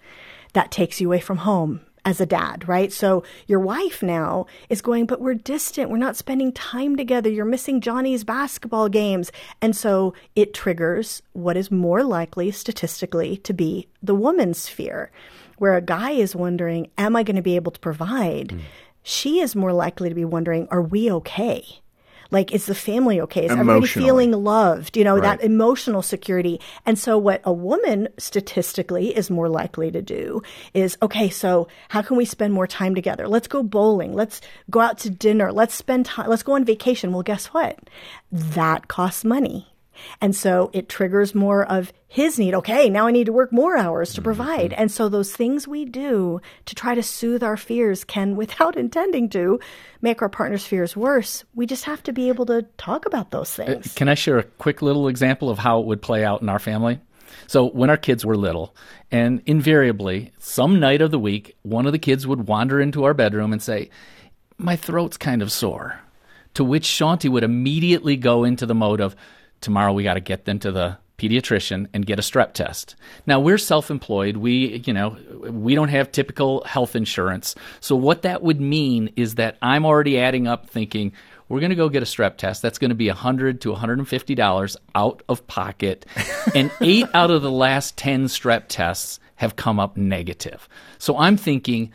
That 0.54 0.72
takes 0.72 1.00
you 1.00 1.08
away 1.08 1.20
from 1.20 1.38
home 1.38 1.82
as 2.08 2.22
a 2.22 2.26
dad, 2.26 2.66
right? 2.70 2.94
So 2.94 3.24
your 3.48 3.60
wife 3.60 4.02
now 4.02 4.46
is 4.70 4.82
going, 4.82 5.08
but 5.08 5.20
we're 5.20 5.34
distant. 5.34 5.90
We're 5.90 5.98
not 5.98 6.16
spending 6.16 6.54
time 6.54 6.96
together. 6.96 7.30
You're 7.30 7.44
missing 7.44 7.82
Johnny's 7.82 8.24
basketball 8.24 8.88
games. 8.88 9.30
And 9.62 9.76
so 9.76 10.14
it 10.34 10.54
triggers 10.54 11.22
what 11.34 11.58
is 11.58 11.70
more 11.70 12.04
likely 12.04 12.50
statistically 12.52 13.36
to 13.38 13.54
be 13.54 13.90
the 14.02 14.16
woman's 14.16 14.70
fear, 14.70 15.12
where 15.58 15.76
a 15.76 15.82
guy 15.82 16.12
is 16.12 16.34
wondering, 16.34 16.90
am 16.98 17.18
I 17.18 17.24
going 17.24 17.36
to 17.36 17.42
be 17.42 17.58
able 17.58 17.74
to 17.74 17.80
provide? 17.82 18.52
Hmm. 18.52 18.60
She 19.04 19.42
is 19.42 19.54
more 19.54 19.74
likely 19.74 20.08
to 20.08 20.16
be 20.16 20.24
wondering, 20.24 20.70
are 20.72 20.82
we 20.82 21.12
okay? 21.12 21.66
Like, 22.32 22.52
is 22.52 22.66
the 22.66 22.76
family 22.76 23.22
okay? 23.22 23.46
Is 23.46 23.52
everybody 23.52 23.88
feeling 23.88 24.32
loved? 24.32 24.98
You 24.98 25.04
know, 25.04 25.16
Right. 25.16 25.40
that 25.40 25.44
emotional 25.44 26.02
security. 26.02 26.60
And 26.86 26.98
so, 27.00 27.18
what 27.18 27.42
a 27.44 27.54
woman 27.54 28.10
statistically 28.18 29.16
is 29.16 29.30
more 29.30 29.50
likely 29.50 29.92
to 29.92 30.02
do 30.02 30.42
is 30.74 30.98
okay, 31.02 31.30
so 31.30 31.68
how 31.90 32.02
can 32.02 32.18
we 32.18 32.26
spend 32.26 32.54
more 32.54 32.68
time 32.68 32.96
together? 32.96 33.28
Let's 33.28 33.48
go 33.48 33.64
bowling. 33.64 34.14
Let's 34.14 34.42
go 34.70 34.80
out 34.80 34.98
to 35.00 35.10
dinner. 35.10 35.52
Let's 35.52 35.74
spend 35.76 36.06
time. 36.06 36.30
Let's 36.30 36.44
go 36.44 36.54
on 36.54 36.66
vacation. 36.66 37.12
Well, 37.14 37.24
guess 37.24 37.48
what? 37.48 37.78
That 38.32 38.88
costs 38.88 39.24
money. 39.24 39.68
And 40.22 40.36
so 40.36 40.70
it 40.74 40.90
triggers 40.90 41.36
more 41.36 41.66
of 41.66 41.94
his 42.08 42.40
need. 42.40 42.54
Okay, 42.56 42.90
now 42.90 43.08
I 43.08 43.12
need 43.12 43.26
to 43.26 43.34
work 43.34 43.52
more 43.52 43.78
hours 43.78 44.14
to 44.14 44.22
mm-hmm. 44.22 44.26
provide. 44.26 44.74
And 44.74 44.92
so 44.92 45.10
those 45.10 45.36
things 45.36 45.68
we 45.68 45.86
do 45.86 46.42
to 46.66 46.76
try 46.76 46.96
to 46.96 47.04
soothe 47.04 47.44
our 47.44 47.58
fears 47.58 48.04
can, 48.04 48.36
without 48.38 48.78
intending 48.78 49.30
to, 49.30 49.60
make 50.02 50.22
our 50.22 50.30
partner's 50.30 50.66
fears 50.66 50.96
worse. 50.96 51.44
We 51.56 51.66
just 51.66 51.86
have 51.86 52.04
to 52.04 52.14
be 52.14 52.30
able 52.30 52.46
to 52.48 52.64
talk 52.78 53.06
about 53.06 53.32
those 53.32 53.58
uh, 53.60 53.66
things. 53.66 53.94
Can 53.94 54.10
I 54.10 54.14
share 54.14 54.38
a 54.38 54.44
quick 54.44 54.82
little 54.82 55.08
example 55.08 55.50
of 55.50 55.60
how 55.60 55.80
it 55.80 55.86
would 55.86 56.02
play 56.02 56.24
out 56.24 56.42
in 56.42 56.50
our 56.50 56.60
family? 56.60 57.00
So, 57.48 57.70
when 57.70 57.90
our 57.90 57.98
kids 57.98 58.26
were 58.26 58.36
little, 58.36 58.76
and 59.12 59.42
invariably, 59.46 60.32
some 60.40 60.80
night 60.80 61.02
of 61.02 61.12
the 61.12 61.20
week, 61.20 61.56
one 61.62 61.86
of 61.86 61.92
the 61.92 62.00
kids 62.00 62.26
would 62.28 62.48
wander 62.48 62.82
into 62.82 63.04
our 63.04 63.14
bedroom 63.14 63.54
and 63.54 63.62
say, 63.62 63.90
My 64.58 64.76
throat's 64.76 65.18
kind 65.18 65.42
of 65.42 65.52
sore. 65.52 66.00
To 66.56 66.64
which 66.64 66.88
Shaunti 66.88 67.30
would 67.30 67.44
immediately 67.44 68.18
go 68.18 68.44
into 68.44 68.66
the 68.66 68.76
mode 68.76 69.00
of, 69.00 69.16
Tomorrow 69.62 69.94
we 69.94 70.04
got 70.04 70.16
to 70.16 70.20
get 70.20 70.46
them 70.46 70.60
to 70.60 70.72
the 70.72 70.98
pediatrician 71.18 71.88
and 71.94 72.06
get 72.06 72.20
a 72.20 72.22
strep 72.22 72.54
test. 72.54 72.96
Now 73.26 73.40
we're 73.40 73.58
self-employed. 73.58 74.38
We, 74.38 74.84
you 74.86 74.94
know, 74.94 75.18
we 75.50 75.74
don't 75.74 75.90
have 75.90 76.12
typical 76.12 76.64
health 76.64 76.96
insurance. 76.96 77.56
So 77.80 77.96
what 77.96 78.22
that 78.22 78.44
would 78.44 78.62
mean 78.62 79.12
is 79.16 79.36
that 79.36 79.58
I'm 79.62 79.86
already 79.86 80.20
adding 80.20 80.48
up 80.48 80.70
thinking 80.70 81.14
we're 81.50 81.60
going 81.60 81.72
to 81.72 81.76
go 81.76 81.90
get 81.90 82.04
a 82.04 82.06
strep 82.06 82.38
test. 82.38 82.62
That's 82.62 82.78
going 82.78 82.90
to 82.90 82.96
be 82.96 83.08
100 83.08 83.62
to 83.62 83.72
150 83.72 84.36
dollars 84.36 84.78
out 84.94 85.24
of 85.28 85.48
pocket. 85.48 86.06
and 86.56 86.72
8 86.82 87.06
out 87.14 87.32
of 87.32 87.42
the 87.42 87.52
last 87.52 87.98
10 87.98 88.26
strep 88.26 88.66
tests 88.68 89.20
have 89.38 89.56
come 89.56 89.80
up 89.80 89.98
negative. 89.98 90.68
So 90.98 91.18
I'm 91.18 91.38
thinking 91.38 91.92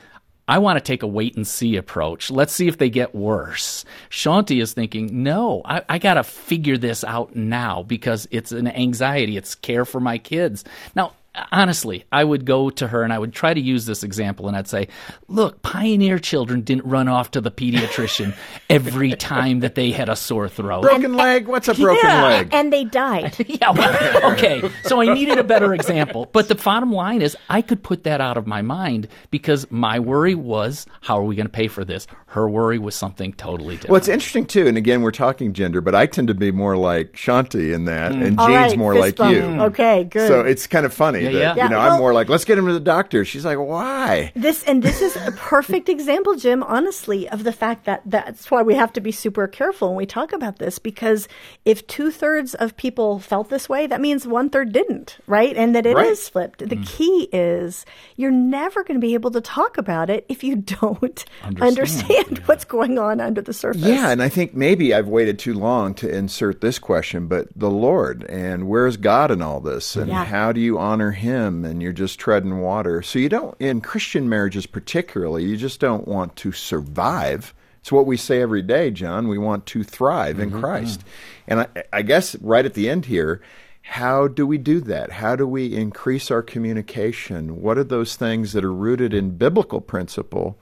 I 0.52 0.58
want 0.58 0.76
to 0.76 0.84
take 0.84 1.02
a 1.02 1.06
wait 1.06 1.34
and 1.34 1.46
see 1.46 1.76
approach. 1.76 2.30
Let's 2.30 2.52
see 2.52 2.68
if 2.68 2.76
they 2.76 2.90
get 2.90 3.14
worse. 3.14 3.86
Shaunti 4.10 4.60
is 4.60 4.74
thinking, 4.74 5.22
no, 5.22 5.62
I, 5.64 5.82
I 5.88 5.98
got 5.98 6.14
to 6.14 6.24
figure 6.24 6.76
this 6.76 7.04
out 7.04 7.34
now 7.34 7.84
because 7.84 8.28
it's 8.30 8.52
an 8.52 8.68
anxiety. 8.68 9.38
It's 9.38 9.54
care 9.54 9.86
for 9.86 9.98
my 9.98 10.18
kids. 10.18 10.62
Now, 10.94 11.14
honestly, 11.50 12.04
I 12.12 12.24
would 12.24 12.44
go 12.44 12.70
to 12.70 12.88
her 12.88 13.02
and 13.02 13.12
I 13.12 13.18
would 13.18 13.32
try 13.32 13.54
to 13.54 13.60
use 13.60 13.86
this 13.86 14.02
example 14.02 14.48
and 14.48 14.56
I'd 14.56 14.68
say, 14.68 14.88
look, 15.28 15.62
pioneer 15.62 16.18
children 16.18 16.60
didn't 16.60 16.84
run 16.84 17.08
off 17.08 17.30
to 17.32 17.40
the 17.40 17.50
pediatrician 17.50 18.34
every 18.70 19.12
time 19.14 19.60
that 19.60 19.74
they 19.74 19.90
had 19.92 20.08
a 20.08 20.16
sore 20.16 20.48
throat. 20.48 20.82
Broken 20.82 21.14
leg? 21.14 21.48
What's 21.48 21.68
a 21.68 21.74
broken 21.74 22.08
Yeah. 22.08 22.22
leg? 22.22 22.48
And 22.52 22.72
they 22.72 22.84
died. 22.84 23.36
Yeah, 23.52 23.70
well, 23.70 24.32
okay. 24.32 24.62
So 24.84 25.02
I 25.02 25.12
needed 25.12 25.38
a 25.38 25.44
better 25.44 25.74
example. 25.74 26.28
But 26.32 26.48
the 26.48 26.54
bottom 26.54 26.90
line 26.90 27.20
is, 27.20 27.36
I 27.50 27.60
could 27.60 27.82
put 27.82 28.04
that 28.04 28.20
out 28.20 28.36
of 28.36 28.46
my 28.46 28.62
mind 28.62 29.08
because 29.30 29.70
my 29.70 29.98
worry 29.98 30.34
was, 30.34 30.86
how 31.02 31.18
are 31.18 31.24
we 31.24 31.36
going 31.36 31.46
to 31.46 31.52
pay 31.52 31.68
for 31.68 31.84
this? 31.84 32.06
Her 32.26 32.48
worry 32.48 32.78
was 32.78 32.94
something 32.94 33.34
totally 33.34 33.74
different. 33.74 33.90
Well, 33.90 33.98
it's 33.98 34.08
interesting 34.08 34.46
too, 34.46 34.66
and 34.66 34.78
again, 34.78 35.02
we're 35.02 35.10
talking 35.10 35.52
gender, 35.52 35.80
but 35.82 35.94
I 35.94 36.06
tend 36.06 36.28
to 36.28 36.34
be 36.34 36.50
more 36.50 36.76
like 36.78 37.12
Shaunti 37.12 37.74
in 37.74 37.84
that, 37.84 38.12
mm. 38.12 38.24
and 38.26 38.38
Jane's 38.38 38.38
right, 38.38 38.78
more 38.78 38.94
like 38.94 39.16
bump. 39.16 39.34
you. 39.34 39.42
Mm. 39.42 39.62
Okay, 39.66 40.04
good. 40.04 40.28
So 40.28 40.40
it's 40.40 40.66
kind 40.66 40.86
of 40.86 40.94
funny 40.94 41.21
Yeah, 41.24 41.32
that 41.32 41.56
yeah. 41.56 41.64
you 41.64 41.70
know 41.70 41.78
well- 41.78 41.92
I'm 41.92 41.98
more 41.98 42.12
like, 42.12 42.28
let's 42.28 42.44
get 42.44 42.58
him 42.58 42.66
to 42.66 42.72
the 42.72 42.80
doctor. 42.80 43.24
She's 43.24 43.44
like, 43.44 43.58
why? 43.58 44.32
This 44.34 44.62
and 44.64 44.82
this 44.82 45.00
is 45.02 45.16
a 45.16 45.32
perfect 45.32 45.88
example, 45.96 46.34
Jim, 46.36 46.62
honestly, 46.62 47.28
of 47.28 47.44
the 47.44 47.52
fact 47.52 47.84
that 47.84 48.02
that's 48.04 48.50
why 48.50 48.62
we 48.62 48.74
have 48.74 48.92
to 48.94 49.00
be 49.00 49.12
super 49.12 49.46
careful 49.46 49.88
when 49.88 49.96
we 49.96 50.06
talk 50.06 50.32
about 50.32 50.58
this 50.58 50.78
because 50.78 51.28
if 51.64 51.86
two 51.86 52.10
thirds 52.10 52.54
of 52.54 52.76
people 52.76 53.18
felt 53.18 53.48
this 53.50 53.68
way, 53.68 53.86
that 53.86 54.00
means 54.00 54.26
one 54.26 54.50
third 54.50 54.72
didn't, 54.72 55.18
right? 55.26 55.56
And 55.56 55.74
that 55.74 55.86
it 55.86 55.96
is 55.98 56.02
Right. 56.02 56.18
flipped. 56.32 56.58
The 56.60 56.66
mm-hmm. 56.76 56.82
key 56.84 57.28
is 57.32 57.84
you're 58.16 58.30
never 58.30 58.82
going 58.84 59.00
to 59.00 59.04
be 59.06 59.14
able 59.14 59.30
to 59.32 59.40
talk 59.40 59.78
about 59.78 60.10
it 60.10 60.26
if 60.28 60.42
you 60.44 60.56
don't 60.80 61.24
understand, 61.60 62.38
what's 62.46 62.64
going 62.64 62.98
on 62.98 63.20
under 63.20 63.40
the 63.40 63.52
surface. 63.52 63.82
Yeah, 63.82 64.10
and 64.10 64.22
I 64.22 64.28
think 64.28 64.54
maybe 64.54 64.92
I've 64.94 65.08
waited 65.08 65.38
too 65.38 65.54
long 65.54 65.94
to 65.94 66.08
insert 66.08 66.60
this 66.60 66.78
question, 66.78 67.26
but 67.28 67.48
the 67.54 67.70
Lord 67.70 68.24
and 68.24 68.68
where's 68.68 68.96
God 68.96 69.30
in 69.30 69.40
all 69.42 69.60
this, 69.60 69.96
and 69.96 70.08
Yeah. 70.08 70.24
how 70.24 70.52
do 70.52 70.60
you 70.60 70.78
honor 70.78 71.11
Him? 71.12 71.64
And 71.64 71.82
you're 71.82 71.92
just 71.92 72.18
treading 72.18 72.60
water. 72.60 73.02
So 73.02 73.18
you 73.18 73.28
don't 73.28 73.56
in 73.60 73.80
Christian 73.80 74.28
marriages, 74.28 74.66
particularly, 74.66 75.44
you 75.44 75.56
just 75.56 75.80
don't 75.80 76.06
want 76.06 76.36
to 76.36 76.52
survive. 76.52 77.54
It's 77.80 77.92
what 77.92 78.06
we 78.06 78.16
say 78.16 78.40
every 78.42 78.62
day, 78.62 78.90
John. 78.90 79.28
We 79.28 79.38
want 79.38 79.66
to 79.66 79.82
thrive 79.82 80.38
in 80.38 80.50
mm-hmm. 80.50 80.60
Christ. 80.60 81.00
Mm. 81.00 81.04
And 81.48 81.60
I, 81.60 81.66
I 81.92 82.02
guess 82.02 82.36
right 82.36 82.64
at 82.64 82.74
the 82.74 82.88
end 82.88 83.06
here, 83.06 83.40
how 83.82 84.28
do 84.28 84.46
we 84.46 84.58
do 84.58 84.80
that? 84.80 85.10
How 85.12 85.34
do 85.34 85.46
we 85.46 85.74
increase 85.74 86.30
our 86.30 86.42
communication? 86.42 87.60
What 87.60 87.78
are 87.78 87.84
those 87.84 88.14
things 88.14 88.52
that 88.52 88.64
are 88.64 88.72
rooted 88.72 89.12
in 89.12 89.36
biblical 89.36 89.80
principle 89.80 90.56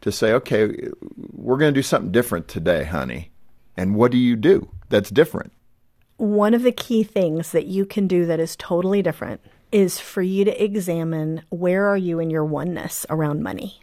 to 0.00 0.10
say, 0.10 0.32
okay, 0.32 0.88
we're 1.32 1.58
going 1.58 1.72
to 1.72 1.78
do 1.78 1.82
something 1.82 2.10
different 2.10 2.48
today, 2.48 2.84
honey? 2.84 3.30
And 3.76 3.94
what 3.94 4.10
do 4.10 4.18
you 4.18 4.34
do 4.34 4.68
that's 4.88 5.10
different? 5.10 5.52
one 6.16 6.54
of 6.54 6.62
the 6.62 6.72
key 6.72 7.02
things 7.02 7.52
that 7.52 7.66
you 7.66 7.84
can 7.84 8.06
do 8.06 8.26
that 8.26 8.40
is 8.40 8.56
totally 8.56 9.02
different 9.02 9.40
is 9.74 9.98
for 9.98 10.22
you 10.22 10.44
to 10.44 10.64
examine 10.64 11.42
where 11.48 11.88
are 11.88 11.96
you 11.96 12.20
in 12.20 12.30
your 12.30 12.44
oneness 12.44 13.04
around 13.10 13.42
money. 13.42 13.80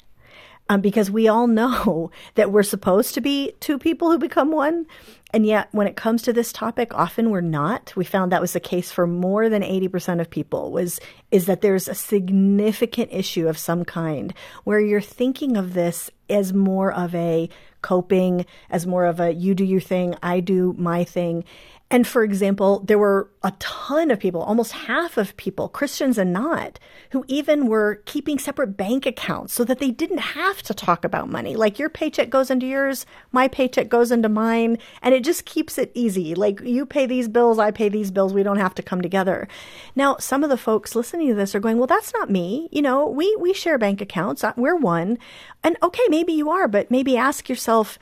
Um, 0.70 0.80
because 0.80 1.12
we 1.12 1.28
all 1.28 1.48
know 1.48 2.12
that 2.36 2.50
we're 2.50 2.64
supposed 2.64 3.14
to 3.16 3.22
be 3.22 3.52
two 3.60 3.78
people 3.78 4.10
who 4.10 4.18
become 4.18 4.52
one 4.52 4.86
and 5.34 5.46
yet 5.46 5.68
when 5.74 5.88
it 5.88 5.98
comes 5.98 6.22
to 6.22 6.32
this 6.32 6.54
topic 6.54 6.94
often 6.94 7.30
we're 7.30 7.42
not. 7.42 7.94
We 7.98 8.06
found 8.06 8.32
that 8.32 8.40
was 8.40 8.54
the 8.54 8.62
case 8.62 8.90
for 8.90 9.06
more 9.06 9.50
than 9.50 9.64
80% 9.64 10.22
of 10.22 10.30
people 10.30 10.72
was 10.72 11.02
is 11.30 11.46
that 11.48 11.60
there's 11.60 11.90
a 11.90 11.96
significant 11.96 13.12
issue 13.12 13.50
of 13.50 13.58
some 13.58 13.84
kind 13.84 14.34
where 14.64 14.80
you're 14.80 15.02
thinking 15.02 15.58
of 15.58 15.74
this 15.74 16.10
as 16.30 16.54
more 16.54 16.94
of 16.94 17.14
a 17.14 17.50
coping 17.82 18.46
as 18.70 18.88
more 18.88 19.06
of 19.06 19.20
a 19.20 19.34
you 19.34 19.56
do 19.56 19.66
your 19.66 19.82
thing 19.82 20.16
i 20.22 20.40
do 20.40 20.74
my 20.78 21.04
thing 21.04 21.44
And 21.92 22.08
for 22.08 22.24
example, 22.24 22.80
there 22.86 22.98
were 22.98 23.30
a 23.44 23.52
ton 23.60 24.12
of 24.12 24.20
people, 24.20 24.42
almost 24.42 24.72
half 24.72 25.18
of 25.18 25.36
people, 25.36 25.68
Christians 25.68 26.18
and 26.18 26.32
not, 26.32 26.80
who 27.10 27.26
even 27.28 27.68
were 27.68 28.02
keeping 28.06 28.40
separate 28.40 28.78
bank 28.78 29.06
accounts 29.06 29.54
so 29.54 29.66
that 29.66 29.80
they 29.80 29.92
didn't 29.92 30.20
have 30.20 30.62
to 30.64 30.74
talk 30.74 31.04
about 31.04 31.30
money. 31.30 31.58
Like 31.58 31.78
your 31.78 31.90
paycheck 31.90 32.30
goes 32.30 32.50
into 32.50 32.66
yours, 32.66 33.06
my 33.34 33.50
paycheck 33.50 33.90
goes 33.90 34.10
into 34.10 34.30
mine, 34.30 34.78
and 35.02 35.14
it 35.14 35.26
just 35.26 35.44
keeps 35.44 35.78
it 35.78 35.92
easy. 35.94 36.34
Like 36.34 36.62
you 36.62 36.86
pay 36.86 37.06
these 37.06 37.28
bills, 37.28 37.60
I 37.60 37.72
pay 37.72 37.90
these 37.90 38.10
bills, 38.10 38.34
we 38.34 38.44
don't 38.44 38.58
have 38.58 38.76
to 38.76 38.84
come 38.84 39.02
together. 39.02 39.50
Now, 39.94 40.16
some 40.18 40.46
of 40.46 40.50
the 40.50 40.58
folks 40.58 40.96
listening 40.96 41.28
to 41.28 41.36
this 41.36 41.54
are 41.54 41.60
going, 41.60 41.78
well, 41.78 41.88
that's 41.88 42.14
not 42.14 42.30
me. 42.30 42.70
You 42.72 42.82
know, 42.82 43.06
we, 43.06 43.36
we 43.38 43.54
share 43.54 43.78
bank 43.78 44.00
accounts. 44.00 44.46
We're 44.56 44.78
one. 44.78 45.18
And 45.62 45.76
okay, 45.84 46.04
maybe 46.08 46.32
you 46.32 46.50
are, 46.50 46.70
but 46.70 46.90
maybe 46.90 47.18
ask 47.18 47.50
yourself, 47.50 48.00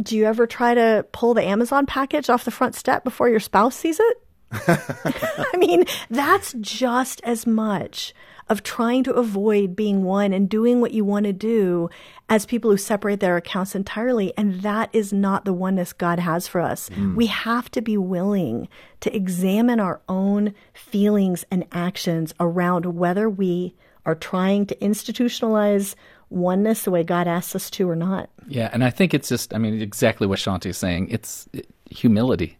do 0.00 0.16
you 0.16 0.24
ever 0.24 0.46
try 0.46 0.74
to 0.74 1.06
pull 1.12 1.34
the 1.34 1.42
Amazon 1.42 1.86
package 1.86 2.30
off 2.30 2.44
the 2.44 2.50
front 2.50 2.74
step 2.74 3.04
before 3.04 3.28
your 3.28 3.40
spouse 3.40 3.76
sees 3.76 4.00
it? 4.00 4.22
I 4.52 5.56
mean, 5.56 5.84
that's 6.10 6.54
just 6.60 7.20
as 7.24 7.46
much 7.46 8.14
of 8.48 8.62
trying 8.62 9.04
to 9.04 9.14
avoid 9.14 9.74
being 9.74 10.02
one 10.02 10.32
and 10.32 10.48
doing 10.48 10.80
what 10.80 10.92
you 10.92 11.04
want 11.04 11.24
to 11.24 11.32
do 11.32 11.88
as 12.28 12.44
people 12.44 12.70
who 12.70 12.76
separate 12.76 13.20
their 13.20 13.36
accounts 13.36 13.74
entirely. 13.74 14.32
And 14.36 14.60
that 14.60 14.90
is 14.92 15.12
not 15.12 15.44
the 15.44 15.52
oneness 15.52 15.92
God 15.92 16.18
has 16.18 16.48
for 16.48 16.60
us. 16.60 16.90
Mm. 16.90 17.14
We 17.14 17.26
have 17.26 17.70
to 17.70 17.80
be 17.80 17.96
willing 17.96 18.68
to 19.00 19.14
examine 19.14 19.80
our 19.80 20.02
own 20.08 20.54
feelings 20.74 21.44
and 21.50 21.64
actions 21.72 22.34
around 22.40 22.84
whether 22.84 23.30
we 23.30 23.74
are 24.04 24.14
trying 24.14 24.66
to 24.66 24.74
institutionalize 24.76 25.94
oneness 26.32 26.82
the 26.82 26.90
way 26.90 27.02
God 27.02 27.28
asks 27.28 27.54
us 27.54 27.70
to 27.70 27.88
or 27.88 27.96
not. 27.96 28.30
Yeah, 28.48 28.70
and 28.72 28.82
I 28.82 28.90
think 28.90 29.14
it's 29.14 29.28
just, 29.28 29.54
I 29.54 29.58
mean, 29.58 29.80
exactly 29.80 30.26
what 30.26 30.38
Shaunti 30.38 30.66
is 30.66 30.78
saying. 30.78 31.08
It's 31.10 31.48
humility. 31.90 32.58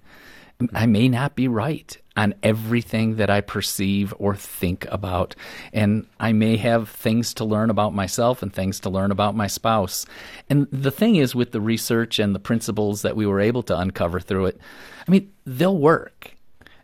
I 0.74 0.86
may 0.86 1.08
not 1.08 1.34
be 1.34 1.48
right 1.48 1.96
on 2.16 2.34
everything 2.42 3.16
that 3.16 3.30
I 3.30 3.40
perceive 3.40 4.14
or 4.18 4.36
think 4.36 4.86
about. 4.90 5.34
And 5.72 6.06
I 6.20 6.32
may 6.32 6.56
have 6.58 6.88
things 6.88 7.34
to 7.34 7.44
learn 7.44 7.70
about 7.70 7.94
myself 7.94 8.42
and 8.42 8.52
things 8.52 8.78
to 8.80 8.90
learn 8.90 9.10
about 9.10 9.34
my 9.34 9.46
spouse. 9.46 10.04
And 10.50 10.68
the 10.70 10.90
thing 10.90 11.16
is, 11.16 11.34
with 11.34 11.52
the 11.52 11.60
research 11.60 12.18
and 12.18 12.34
the 12.34 12.38
principles 12.38 13.02
that 13.02 13.16
we 13.16 13.26
were 13.26 13.40
able 13.40 13.62
to 13.64 13.78
uncover 13.78 14.20
through 14.20 14.46
it, 14.46 14.60
I 15.06 15.10
mean, 15.10 15.32
they'll 15.46 15.78
work, 15.78 16.36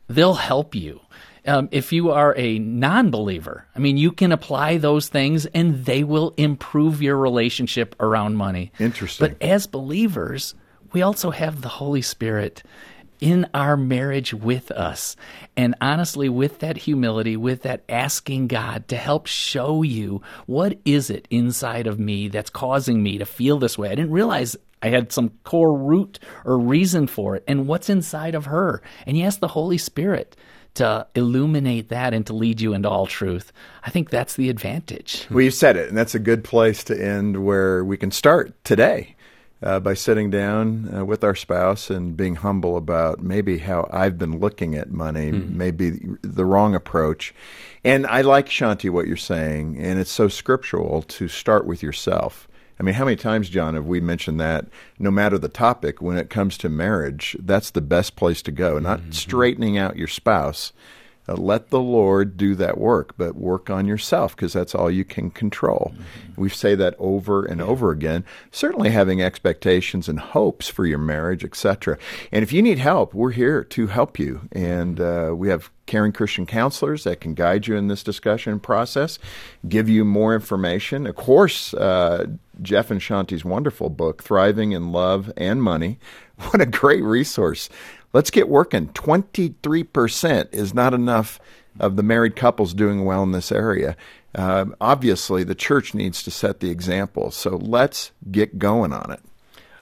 they'll 0.09 0.35
help 0.35 0.75
you 0.75 1.01
um, 1.49 1.69
if 1.73 1.93
you 1.93 2.11
are 2.11 2.35
a 2.37 2.59
non 2.59 3.11
believer, 3.11 3.67
I 3.75 3.79
mean, 3.79 3.97
you 3.97 4.13
can 4.13 4.33
apply 4.33 4.77
those 4.77 5.09
things 5.09 5.47
and 5.47 5.85
they 5.85 6.05
will 6.05 6.35
improve 6.37 7.03
your 7.03 7.17
relationship 7.17 7.97
around 8.01 8.37
money. 8.37 8.73
Interesting. 8.79 9.29
But 9.29 9.43
as 9.43 9.67
believers, 9.67 10.55
we 10.93 11.03
also 11.03 11.31
have 11.31 11.63
the 11.63 11.69
Holy 11.69 12.03
Spirit 12.03 12.63
in 13.21 13.47
our 13.53 13.77
marriage 13.77 14.33
with 14.33 14.71
us. 14.71 15.17
And 15.57 15.75
honestly, 15.81 16.29
with 16.29 16.61
that 16.61 16.77
humility, 16.77 17.37
with 17.37 17.63
that 17.63 17.83
asking 17.89 18.49
God 18.49 18.87
to 18.89 18.97
help 18.97 19.27
show 19.27 19.83
you 19.83 20.23
what 20.47 20.79
is 20.85 21.11
it 21.11 21.27
inside 21.31 21.87
of 21.87 21.99
me 21.99 22.29
that's 22.29 22.51
causing 22.51 23.03
me 23.03 23.19
to 23.19 23.27
feel 23.27 23.59
this 23.59 23.77
way. 23.77 23.89
I 23.89 23.95
didn't 23.95 24.13
realize 24.13 24.57
I 24.83 24.89
had 24.91 25.13
some 25.13 25.31
core 25.43 25.77
root 25.77 26.19
or 26.45 26.59
reason 26.59 27.07
for 27.07 27.35
it. 27.35 27.45
And 27.49 27.67
what's 27.67 27.91
inside 27.91 28.35
of 28.35 28.47
her? 28.47 28.83
And 29.07 29.17
you 29.17 29.25
ask 29.25 29.41
the 29.41 29.49
Holy 29.49 29.79
Spirit 29.79 30.37
to 30.79 31.07
illuminate 31.15 31.89
that 31.89 32.15
and 32.15 32.27
to 32.27 32.33
lead 32.33 32.61
you 32.61 32.73
into 32.73 32.89
all 32.89 33.07
truth. 33.07 33.53
I 33.85 33.91
think 33.91 34.11
that's 34.11 34.37
the 34.37 34.49
advantage. 34.49 35.27
Well, 35.31 35.43
you 35.43 35.51
said 35.51 35.77
it, 35.77 35.89
and 35.89 35.97
that's 35.97 36.15
a 36.15 36.21
good 36.21 36.43
place 36.43 36.83
to 36.85 37.01
end 37.01 37.45
where 37.45 37.85
we 37.85 37.97
can 37.97 38.11
start 38.11 38.53
today. 38.65 39.15
Uh, 39.61 39.81
by 39.81 39.93
sitting 39.93 40.31
down 40.31 40.89
uh, 40.95 41.05
with 41.05 41.25
our 41.25 41.35
spouse 41.35 41.91
and 41.91 42.17
being 42.17 42.37
humble 42.37 42.77
about 42.77 43.21
maybe 43.21 43.59
how 43.59 43.89
I've 43.93 44.17
been 44.17 44.39
looking 44.39 44.77
at 44.77 44.93
money, 44.93 45.33
mm-hmm. 45.33 45.59
maybe 45.59 45.99
the 46.23 46.45
wrong 46.45 46.77
approach. 46.77 47.35
And 47.83 48.07
I 48.07 48.21
like, 48.21 48.47
Shaunti, 48.47 48.89
what 48.89 49.09
you're 49.09 49.17
saying, 49.17 49.77
and 49.77 49.99
it's 49.99 50.13
so 50.13 50.29
scriptural 50.29 51.03
to 51.03 51.27
start 51.27 51.67
with 51.67 51.83
yourself. 51.83 52.47
I 52.79 52.83
mean, 52.83 52.95
how 52.95 53.05
many 53.05 53.17
times, 53.17 53.49
John, 53.49 53.75
have 53.75 53.87
we 53.87 54.01
mentioned 54.01 54.39
that 54.41 54.67
no 54.99 55.11
matter 55.11 55.37
the 55.39 55.49
topic, 55.49 56.01
when 56.01 56.17
it 56.17 56.31
comes 56.31 56.57
to 56.59 56.69
marriage, 56.69 57.37
that's 57.41 57.71
the 57.71 57.81
best 57.81 58.15
place 58.15 58.41
to 58.43 58.53
go, 58.53 58.79
not 58.79 59.01
mm-hmm. 59.01 59.11
straightening 59.11 59.77
out 59.77 59.97
your 59.97 60.09
spouse. 60.09 60.73
Uh, 61.29 61.35
let 61.35 61.71
the 61.71 61.81
Lord 61.81 62.37
do 62.37 62.55
that 62.55 62.79
work, 62.79 63.15
but 63.17 63.37
work 63.37 63.71
on 63.71 63.87
yourself 63.87 64.35
because 64.35 64.53
that's 64.53 64.75
all 64.75 64.91
you 64.91 65.05
can 65.05 65.31
control. 65.31 65.93
Mm-hmm. 65.95 66.41
We 66.41 66.49
say 66.49 66.75
that 66.75 66.95
over 66.99 67.45
and 67.45 67.61
over 67.61 67.91
again. 67.91 68.25
Certainly 68.51 68.91
having 68.91 69.21
expectations 69.21 70.09
and 70.09 70.19
hopes 70.19 70.69
for 70.69 70.87
your 70.87 70.99
marriage, 70.99 71.45
etc. 71.45 71.99
And 72.33 72.43
if 72.43 72.53
you 72.53 72.63
need 72.63 72.79
help, 72.79 73.13
we're 73.13 73.33
here 73.33 73.65
to 73.65 73.87
help 73.89 74.19
you. 74.19 74.49
And 74.53 75.01
uh, 75.01 75.33
we 75.35 75.49
have 75.49 75.71
caring 75.89 76.13
Christian 76.13 76.47
counselors 76.47 77.05
that 77.05 77.21
can 77.21 77.35
guide 77.35 77.67
you 77.67 77.75
in 77.75 77.89
this 77.89 78.05
discussion 78.05 78.61
process, 78.61 79.19
give 79.69 79.89
you 79.89 80.05
more 80.05 80.35
information. 80.35 81.07
Of 81.07 81.17
course, 81.17 81.75
uh, 81.75 82.27
Jeff 82.63 82.91
and 82.91 83.01
Shaunti's 83.01 83.45
wonderful 83.45 83.89
book, 83.91 84.23
Thriving 84.23 84.73
in 84.73 84.93
Love 84.93 85.33
and 85.37 85.63
Money. 85.63 85.99
What 86.51 86.61
a 86.61 86.67
great 86.67 87.03
resource. 87.03 87.69
Let's 88.13 88.31
get 88.31 88.49
working. 88.49 88.89
23% 88.89 90.49
is 90.53 90.75
not 90.75 90.95
enough 90.95 91.39
of 91.79 91.97
the 91.97 92.03
married 92.03 92.37
couples 92.37 92.75
doing 92.75 93.05
well 93.05 93.23
in 93.23 93.33
this 93.33 93.53
area. 93.53 93.97
Uh, 94.35 94.67
obviously, 94.81 95.45
the 95.45 95.55
church 95.55 95.95
needs 95.95 96.23
to 96.23 96.31
set 96.31 96.61
the 96.61 96.71
example. 96.71 97.31
So 97.31 97.57
let's 97.57 98.13
get 98.31 98.59
going 98.59 98.93
on 98.93 99.11
it. 99.11 99.21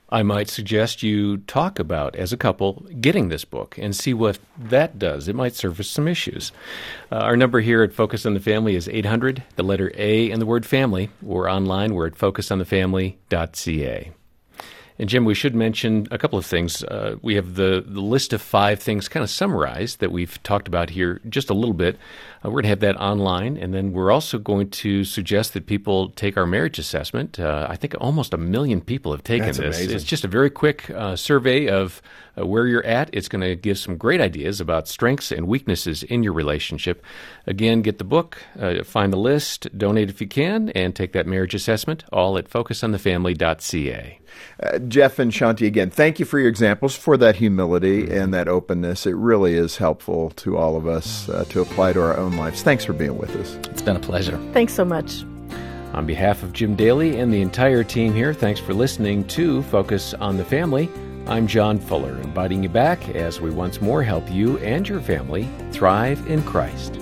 I 0.08 0.22
might 0.22 0.48
suggest 0.48 1.02
you 1.02 1.38
talk 1.38 1.80
about, 1.80 2.14
as 2.14 2.32
a 2.32 2.36
couple, 2.36 2.86
getting 3.00 3.28
this 3.28 3.44
book 3.44 3.76
and 3.76 3.94
see 3.94 4.14
what 4.14 4.38
that 4.56 5.00
does. 5.00 5.26
It 5.26 5.34
might 5.34 5.56
surface 5.56 5.90
some 5.90 6.06
issues. 6.06 6.52
Uh, 7.10 7.16
our 7.16 7.36
number 7.36 7.60
here 7.60 7.82
at 7.82 7.92
Focus 7.92 8.24
on 8.24 8.34
the 8.34 8.40
Family 8.40 8.76
is 8.76 8.88
800, 8.88 9.42
the 9.56 9.64
letter 9.64 9.90
A, 9.96 10.30
and 10.30 10.40
the 10.40 10.46
word 10.46 10.64
family. 10.64 11.10
Or 11.26 11.50
online, 11.50 11.92
we're 11.92 12.06
at 12.06 12.14
focusonthefamily.ca. 12.14 14.12
And 14.98 15.08
Jim, 15.08 15.24
we 15.24 15.34
should 15.34 15.54
mention 15.54 16.06
a 16.10 16.18
couple 16.18 16.38
of 16.38 16.46
things. 16.46 16.82
Uh, 16.82 17.16
we 17.20 17.34
have 17.34 17.54
the, 17.54 17.84
the 17.86 18.00
list 18.00 18.32
of 18.32 18.40
five 18.40 18.80
things 18.80 19.08
kind 19.08 19.22
of 19.22 19.28
summarized 19.28 20.00
that 20.00 20.10
we've 20.10 20.42
talked 20.42 20.68
about 20.68 20.90
here 20.90 21.20
just 21.28 21.50
a 21.50 21.54
little 21.54 21.74
bit. 21.74 21.98
Uh, 22.46 22.48
we're 22.48 22.54
going 22.54 22.64
to 22.64 22.68
have 22.68 22.80
that 22.80 22.96
online, 22.96 23.56
and 23.56 23.74
then 23.74 23.92
we're 23.92 24.10
also 24.10 24.38
going 24.38 24.70
to 24.70 25.04
suggest 25.04 25.54
that 25.54 25.66
people 25.66 26.10
take 26.10 26.36
our 26.36 26.46
marriage 26.46 26.78
assessment. 26.78 27.40
Uh, 27.40 27.66
I 27.68 27.76
think 27.76 27.94
almost 28.00 28.32
a 28.34 28.36
million 28.36 28.80
people 28.80 29.12
have 29.12 29.24
taken 29.24 29.46
That's 29.46 29.58
this. 29.58 29.76
Amazing. 29.76 29.96
It's 29.96 30.04
just 30.04 30.24
a 30.24 30.28
very 30.28 30.50
quick 30.50 30.88
uh, 30.90 31.16
survey 31.16 31.68
of 31.68 32.00
uh, 32.38 32.46
where 32.46 32.66
you're 32.66 32.84
at. 32.84 33.10
It's 33.12 33.28
going 33.28 33.42
to 33.42 33.56
give 33.56 33.78
some 33.78 33.96
great 33.96 34.20
ideas 34.20 34.60
about 34.60 34.88
strengths 34.88 35.32
and 35.32 35.46
weaknesses 35.46 36.02
in 36.02 36.22
your 36.22 36.32
relationship. 36.32 37.02
Again, 37.46 37.82
get 37.82 37.98
the 37.98 38.04
book, 38.04 38.38
uh, 38.58 38.84
find 38.84 39.12
the 39.12 39.18
list, 39.18 39.76
donate 39.76 40.10
if 40.10 40.20
you 40.20 40.28
can, 40.28 40.70
and 40.70 40.94
take 40.94 41.12
that 41.12 41.26
marriage 41.26 41.54
assessment, 41.54 42.04
all 42.12 42.38
at 42.38 42.48
focusonthefamily.ca. 42.48 44.20
Uh, 44.62 44.78
Jeff 44.80 45.18
and 45.18 45.32
Shaunti, 45.32 45.66
again, 45.66 45.90
thank 45.90 46.18
you 46.18 46.26
for 46.26 46.38
your 46.38 46.48
examples, 46.48 46.94
for 46.94 47.16
that 47.16 47.36
humility 47.36 48.02
mm-hmm. 48.02 48.12
and 48.12 48.34
that 48.34 48.48
openness. 48.48 49.06
It 49.06 49.14
really 49.14 49.54
is 49.54 49.78
helpful 49.78 50.30
to 50.30 50.56
all 50.56 50.76
of 50.76 50.86
us 50.86 51.28
uh, 51.28 51.44
to 51.50 51.60
apply 51.60 51.94
to 51.94 52.02
our 52.02 52.16
own 52.16 52.35
lives. 52.36 52.62
Thanks 52.62 52.84
for 52.84 52.92
being 52.92 53.18
with 53.18 53.34
us. 53.36 53.54
It's 53.70 53.82
been 53.82 53.96
a 53.96 54.00
pleasure. 54.00 54.38
Thanks 54.52 54.74
so 54.74 54.84
much. 54.84 55.24
On 55.94 56.04
behalf 56.04 56.42
of 56.42 56.52
Jim 56.52 56.74
Daly 56.74 57.18
and 57.18 57.32
the 57.32 57.40
entire 57.40 57.82
team 57.82 58.12
here, 58.12 58.34
thanks 58.34 58.60
for 58.60 58.74
listening 58.74 59.24
to 59.28 59.62
Focus 59.64 60.14
on 60.14 60.36
the 60.36 60.44
Family. 60.44 60.90
I'm 61.26 61.46
John 61.46 61.78
Fuller, 61.78 62.16
inviting 62.20 62.62
you 62.62 62.68
back 62.68 63.08
as 63.10 63.40
we 63.40 63.50
once 63.50 63.80
more 63.80 64.02
help 64.02 64.30
you 64.30 64.58
and 64.58 64.88
your 64.88 65.00
family 65.00 65.48
thrive 65.72 66.24
in 66.30 66.42
Christ. 66.42 66.98